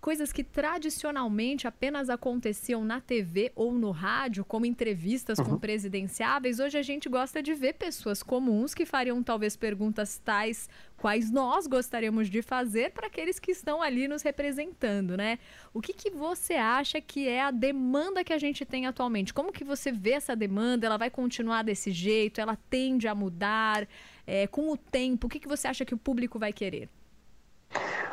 coisas 0.04 0.34
que 0.34 0.44
tradicionalmente 0.44 1.66
apenas 1.66 2.10
aconteciam 2.10 2.84
na 2.84 3.00
TV 3.00 3.50
ou 3.56 3.72
no 3.72 3.90
rádio, 3.90 4.44
como 4.44 4.66
entrevistas 4.66 5.38
uhum. 5.38 5.44
com 5.46 5.58
presidenciáveis, 5.58 6.60
hoje 6.60 6.76
a 6.76 6.82
gente 6.82 7.08
gosta 7.08 7.42
de 7.42 7.54
ver 7.54 7.72
pessoas 7.72 8.22
comuns 8.22 8.74
que 8.74 8.84
fariam 8.84 9.22
talvez 9.22 9.56
perguntas 9.56 10.18
tais 10.18 10.68
quais 10.98 11.30
nós 11.30 11.66
gostaríamos 11.66 12.28
de 12.28 12.42
fazer 12.42 12.90
para 12.90 13.06
aqueles 13.06 13.38
que 13.38 13.50
estão 13.50 13.80
ali 13.80 14.06
nos 14.06 14.20
representando, 14.20 15.16
né? 15.16 15.38
O 15.72 15.80
que, 15.80 15.94
que 15.94 16.10
você 16.10 16.52
acha 16.52 17.00
que 17.00 17.26
é 17.26 17.40
a 17.40 17.50
demanda 17.50 18.22
que 18.22 18.34
a 18.34 18.38
gente 18.38 18.66
tem 18.66 18.84
atualmente? 18.84 19.32
Como 19.32 19.52
que 19.52 19.64
você 19.64 19.90
vê 19.90 20.10
essa 20.10 20.36
demanda? 20.36 20.84
Ela 20.86 20.98
vai 20.98 21.08
continuar 21.08 21.62
desse 21.62 21.90
jeito? 21.90 22.42
Ela 22.42 22.58
tende 22.68 23.08
a 23.08 23.14
mudar? 23.14 23.88
É, 24.26 24.46
com 24.46 24.70
o 24.70 24.76
tempo, 24.76 25.28
o 25.28 25.30
que, 25.30 25.40
que 25.40 25.48
você 25.48 25.66
acha 25.66 25.82
que 25.82 25.94
o 25.94 25.98
público 25.98 26.38
vai 26.38 26.52
querer? 26.52 26.90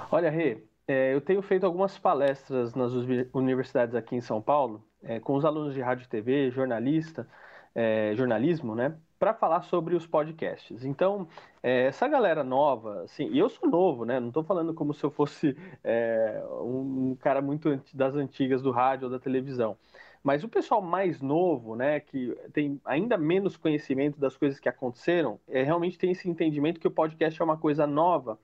Olha, 0.09 0.29
Rê, 0.29 0.57
é, 0.91 1.13
eu 1.13 1.21
tenho 1.21 1.41
feito 1.41 1.65
algumas 1.65 1.97
palestras 1.97 2.75
nas 2.75 2.91
universidades 3.33 3.95
aqui 3.95 4.15
em 4.15 4.21
São 4.21 4.41
Paulo, 4.41 4.83
é, 5.01 5.19
com 5.19 5.35
os 5.35 5.45
alunos 5.45 5.73
de 5.73 5.81
rádio 5.81 6.03
e 6.03 6.09
TV, 6.09 6.51
jornalista, 6.51 7.25
é, 7.73 8.13
jornalismo, 8.15 8.75
né? 8.75 8.97
Para 9.17 9.33
falar 9.33 9.61
sobre 9.61 9.95
os 9.95 10.05
podcasts. 10.05 10.83
Então, 10.83 11.27
é, 11.63 11.85
essa 11.85 12.07
galera 12.07 12.43
nova, 12.43 13.03
assim, 13.03 13.29
e 13.31 13.39
eu 13.39 13.47
sou 13.49 13.69
novo, 13.69 14.03
né? 14.03 14.19
Não 14.19 14.27
estou 14.27 14.43
falando 14.43 14.73
como 14.73 14.93
se 14.93 15.01
eu 15.03 15.09
fosse 15.09 15.55
é, 15.81 16.43
um, 16.61 17.11
um 17.11 17.15
cara 17.15 17.41
muito 17.41 17.81
das 17.94 18.15
antigas 18.15 18.61
do 18.61 18.71
rádio 18.71 19.05
ou 19.05 19.11
da 19.11 19.19
televisão. 19.19 19.77
Mas 20.21 20.44
o 20.44 20.49
pessoal 20.49 20.81
mais 20.81 21.21
novo, 21.21 21.75
né, 21.75 21.99
que 21.99 22.37
tem 22.53 22.79
ainda 22.85 23.17
menos 23.17 23.57
conhecimento 23.57 24.19
das 24.19 24.37
coisas 24.37 24.59
que 24.59 24.69
aconteceram, 24.69 25.39
é, 25.47 25.63
realmente 25.63 25.97
tem 25.97 26.11
esse 26.11 26.29
entendimento 26.29 26.79
que 26.79 26.87
o 26.87 26.91
podcast 26.91 27.41
é 27.41 27.45
uma 27.45 27.57
coisa 27.57 27.87
nova 27.87 28.37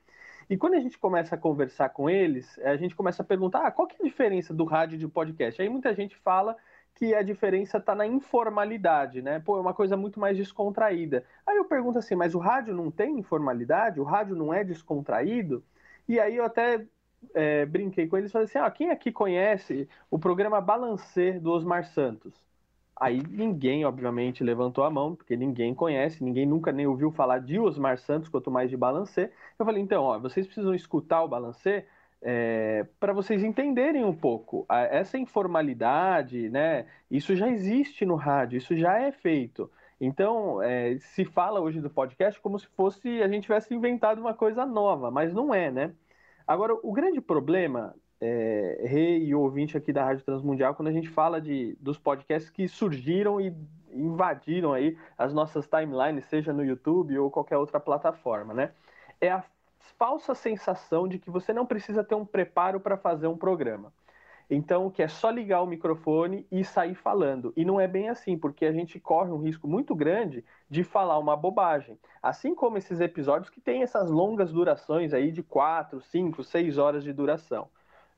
e 0.49 0.57
quando 0.57 0.75
a 0.75 0.79
gente 0.79 0.97
começa 0.97 1.35
a 1.35 1.37
conversar 1.37 1.89
com 1.89 2.09
eles, 2.09 2.57
a 2.59 2.75
gente 2.77 2.95
começa 2.95 3.21
a 3.21 3.25
perguntar: 3.25 3.67
ah, 3.67 3.71
qual 3.71 3.87
que 3.87 3.95
é 3.95 4.05
a 4.05 4.09
diferença 4.09 4.53
do 4.53 4.63
rádio 4.63 4.95
e 4.95 4.99
do 4.99 5.09
podcast? 5.09 5.61
Aí 5.61 5.69
muita 5.69 5.93
gente 5.93 6.15
fala 6.17 6.55
que 6.95 7.13
a 7.13 7.21
diferença 7.21 7.77
está 7.77 7.93
na 7.93 8.07
informalidade, 8.07 9.21
né? 9.21 9.39
Pô, 9.39 9.57
é 9.57 9.61
uma 9.61 9.73
coisa 9.73 9.95
muito 9.95 10.19
mais 10.19 10.35
descontraída. 10.37 11.23
Aí 11.45 11.57
eu 11.57 11.65
pergunto 11.65 11.99
assim, 11.99 12.15
mas 12.15 12.33
o 12.33 12.39
rádio 12.39 12.73
não 12.73 12.89
tem 12.89 13.19
informalidade? 13.19 13.99
O 13.99 14.03
rádio 14.03 14.35
não 14.35 14.53
é 14.53 14.63
descontraído? 14.63 15.63
E 16.07 16.19
aí 16.19 16.37
eu 16.37 16.45
até 16.45 16.85
é, 17.33 17.65
brinquei 17.65 18.07
com 18.07 18.17
eles 18.17 18.29
e 18.29 18.33
falei 18.33 18.45
assim: 18.45 18.57
ah, 18.57 18.71
quem 18.71 18.89
aqui 18.89 19.11
conhece 19.11 19.87
o 20.09 20.17
programa 20.17 20.61
Balancer 20.61 21.41
do 21.41 21.51
Osmar 21.51 21.85
Santos? 21.85 22.46
Aí 22.99 23.21
ninguém, 23.29 23.85
obviamente, 23.85 24.43
levantou 24.43 24.83
a 24.83 24.89
mão, 24.89 25.15
porque 25.15 25.37
ninguém 25.37 25.73
conhece, 25.75 26.23
ninguém 26.23 26.45
nunca 26.45 26.71
nem 26.71 26.87
ouviu 26.87 27.11
falar 27.11 27.39
de 27.39 27.59
Osmar 27.59 27.97
Santos, 27.99 28.29
quanto 28.29 28.49
mais 28.49 28.69
de 28.69 28.77
Balancê. 28.77 29.31
Eu 29.57 29.65
falei, 29.65 29.81
então, 29.81 30.03
ó, 30.03 30.19
vocês 30.19 30.45
precisam 30.47 30.73
escutar 30.73 31.23
o 31.23 31.27
Balancê 31.27 31.85
é, 32.21 32.87
para 32.99 33.13
vocês 33.13 33.43
entenderem 33.43 34.03
um 34.03 34.15
pouco. 34.15 34.65
Essa 34.69 35.17
informalidade, 35.17 36.49
né? 36.49 36.85
Isso 37.09 37.35
já 37.35 37.47
existe 37.47 38.05
no 38.05 38.15
rádio, 38.15 38.57
isso 38.57 38.75
já 38.75 38.99
é 38.99 39.11
feito. 39.11 39.69
Então, 40.01 40.61
é, 40.61 40.97
se 40.99 41.25
fala 41.25 41.59
hoje 41.59 41.81
do 41.81 41.89
podcast 41.89 42.39
como 42.41 42.59
se 42.59 42.67
fosse 42.67 43.21
a 43.21 43.27
gente 43.27 43.43
tivesse 43.43 43.73
inventado 43.73 44.19
uma 44.19 44.33
coisa 44.33 44.65
nova, 44.65 45.09
mas 45.11 45.33
não 45.33 45.53
é, 45.53 45.71
né? 45.71 45.93
Agora, 46.47 46.73
o 46.81 46.91
grande 46.93 47.19
problema 47.21 47.95
é, 48.19 48.83
rei 48.85 49.25
e 49.25 49.35
ouvinte 49.35 49.77
aqui 49.77 49.93
da 49.93 50.03
Rádio 50.03 50.25
Transmundial 50.25 50.73
quando 50.73 50.87
a 50.87 50.91
gente 50.91 51.09
fala 51.09 51.39
de, 51.39 51.77
dos 51.79 51.97
podcasts 51.97 52.49
que 52.49 52.67
surgiram 52.67 53.39
e 53.39 53.53
invadiram 53.93 54.73
aí 54.73 54.97
as 55.17 55.33
nossas 55.33 55.67
timelines, 55.67 56.25
seja 56.25 56.53
no 56.53 56.63
YouTube 56.63 57.17
ou 57.17 57.31
qualquer 57.31 57.57
outra 57.57 57.79
plataforma, 57.79 58.53
né? 58.53 58.71
É 59.19 59.31
a 59.31 59.43
falsa 59.97 60.35
sensação 60.35 61.07
de 61.07 61.17
que 61.17 61.29
você 61.29 61.53
não 61.53 61.65
precisa 61.65 62.03
ter 62.03 62.15
um 62.15 62.25
preparo 62.25 62.79
para 62.79 62.97
fazer 62.97 63.27
um 63.27 63.37
programa. 63.37 63.91
Então, 64.49 64.89
que 64.89 65.03
é 65.03 65.09
só 65.09 65.29
ligar 65.29 65.61
o 65.61 65.67
microfone 65.67 66.47
e 66.49 66.63
sair 66.63 66.95
falando. 66.95 67.51
E 67.55 67.65
não 67.65 67.81
é 67.81 67.87
bem 67.87 68.07
assim, 68.07 68.37
porque 68.37 68.65
a 68.65 68.71
gente 68.71 68.97
corre 68.97 69.29
um 69.29 69.41
risco 69.41 69.67
muito 69.67 69.93
grande 69.93 70.43
de 70.69 70.85
falar 70.85 71.19
uma 71.19 71.35
bobagem. 71.35 71.99
Assim 72.23 72.55
como 72.55 72.77
esses 72.77 73.01
episódios 73.01 73.49
que 73.49 73.59
têm 73.59 73.83
essas 73.83 74.09
longas 74.09 74.53
durações 74.53 75.13
aí 75.13 75.31
de 75.31 75.43
4, 75.43 75.99
5, 76.01 76.43
6 76.43 76.77
horas 76.77 77.03
de 77.03 77.11
duração. 77.11 77.67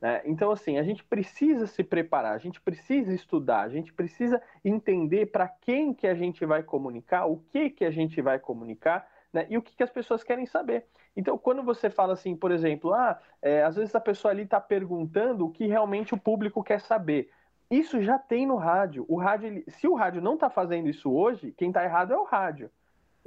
Né? 0.02 0.22
Então, 0.26 0.52
assim, 0.52 0.78
a 0.78 0.84
gente 0.84 1.04
precisa 1.04 1.68
se 1.68 1.84
preparar, 1.84 2.34
a 2.34 2.38
gente 2.38 2.62
precisa 2.62 3.14
estudar, 3.14 3.62
a 3.62 3.70
gente 3.70 3.94
precisa 3.94 4.42
entender 4.64 5.28
para 5.28 5.48
quem 5.48 5.94
que 5.94 6.08
a 6.08 6.16
gente 6.16 6.46
vai 6.46 6.64
comunicar, 6.64 7.26
o 7.26 7.38
que 7.52 7.70
que 7.70 7.84
a 7.84 7.92
gente 7.92 8.22
vai 8.22 8.40
comunicar, 8.40 9.08
né? 9.32 9.46
E 9.50 9.58
o 9.58 9.62
que, 9.62 9.76
que 9.76 9.84
as 9.84 9.90
pessoas 9.90 10.24
querem 10.24 10.46
saber. 10.46 10.86
Então, 11.16 11.38
quando 11.38 11.62
você 11.62 11.90
fala 11.90 12.14
assim, 12.14 12.36
por 12.36 12.52
exemplo, 12.52 12.94
ah, 12.94 13.20
é, 13.42 13.64
às 13.64 13.76
vezes 13.76 13.94
a 13.94 14.00
pessoa 14.00 14.32
ali 14.32 14.44
está 14.44 14.60
perguntando 14.60 15.46
o 15.46 15.52
que 15.52 15.68
realmente 15.68 16.14
o 16.14 16.18
público 16.20 16.64
quer 16.64 16.80
saber. 16.80 17.30
Isso 17.70 18.02
já 18.02 18.18
tem 18.18 18.48
no 18.48 18.56
rádio. 18.56 19.06
O 19.08 19.18
rádio, 19.18 19.48
ele, 19.48 19.66
se 19.68 19.88
o 19.88 19.94
rádio 19.94 20.22
não 20.22 20.34
está 20.36 20.50
fazendo 20.50 20.90
isso 20.90 21.12
hoje, 21.12 21.52
quem 21.52 21.70
está 21.70 21.84
errado 21.84 22.14
é 22.14 22.18
o 22.18 22.24
rádio. 22.24 22.72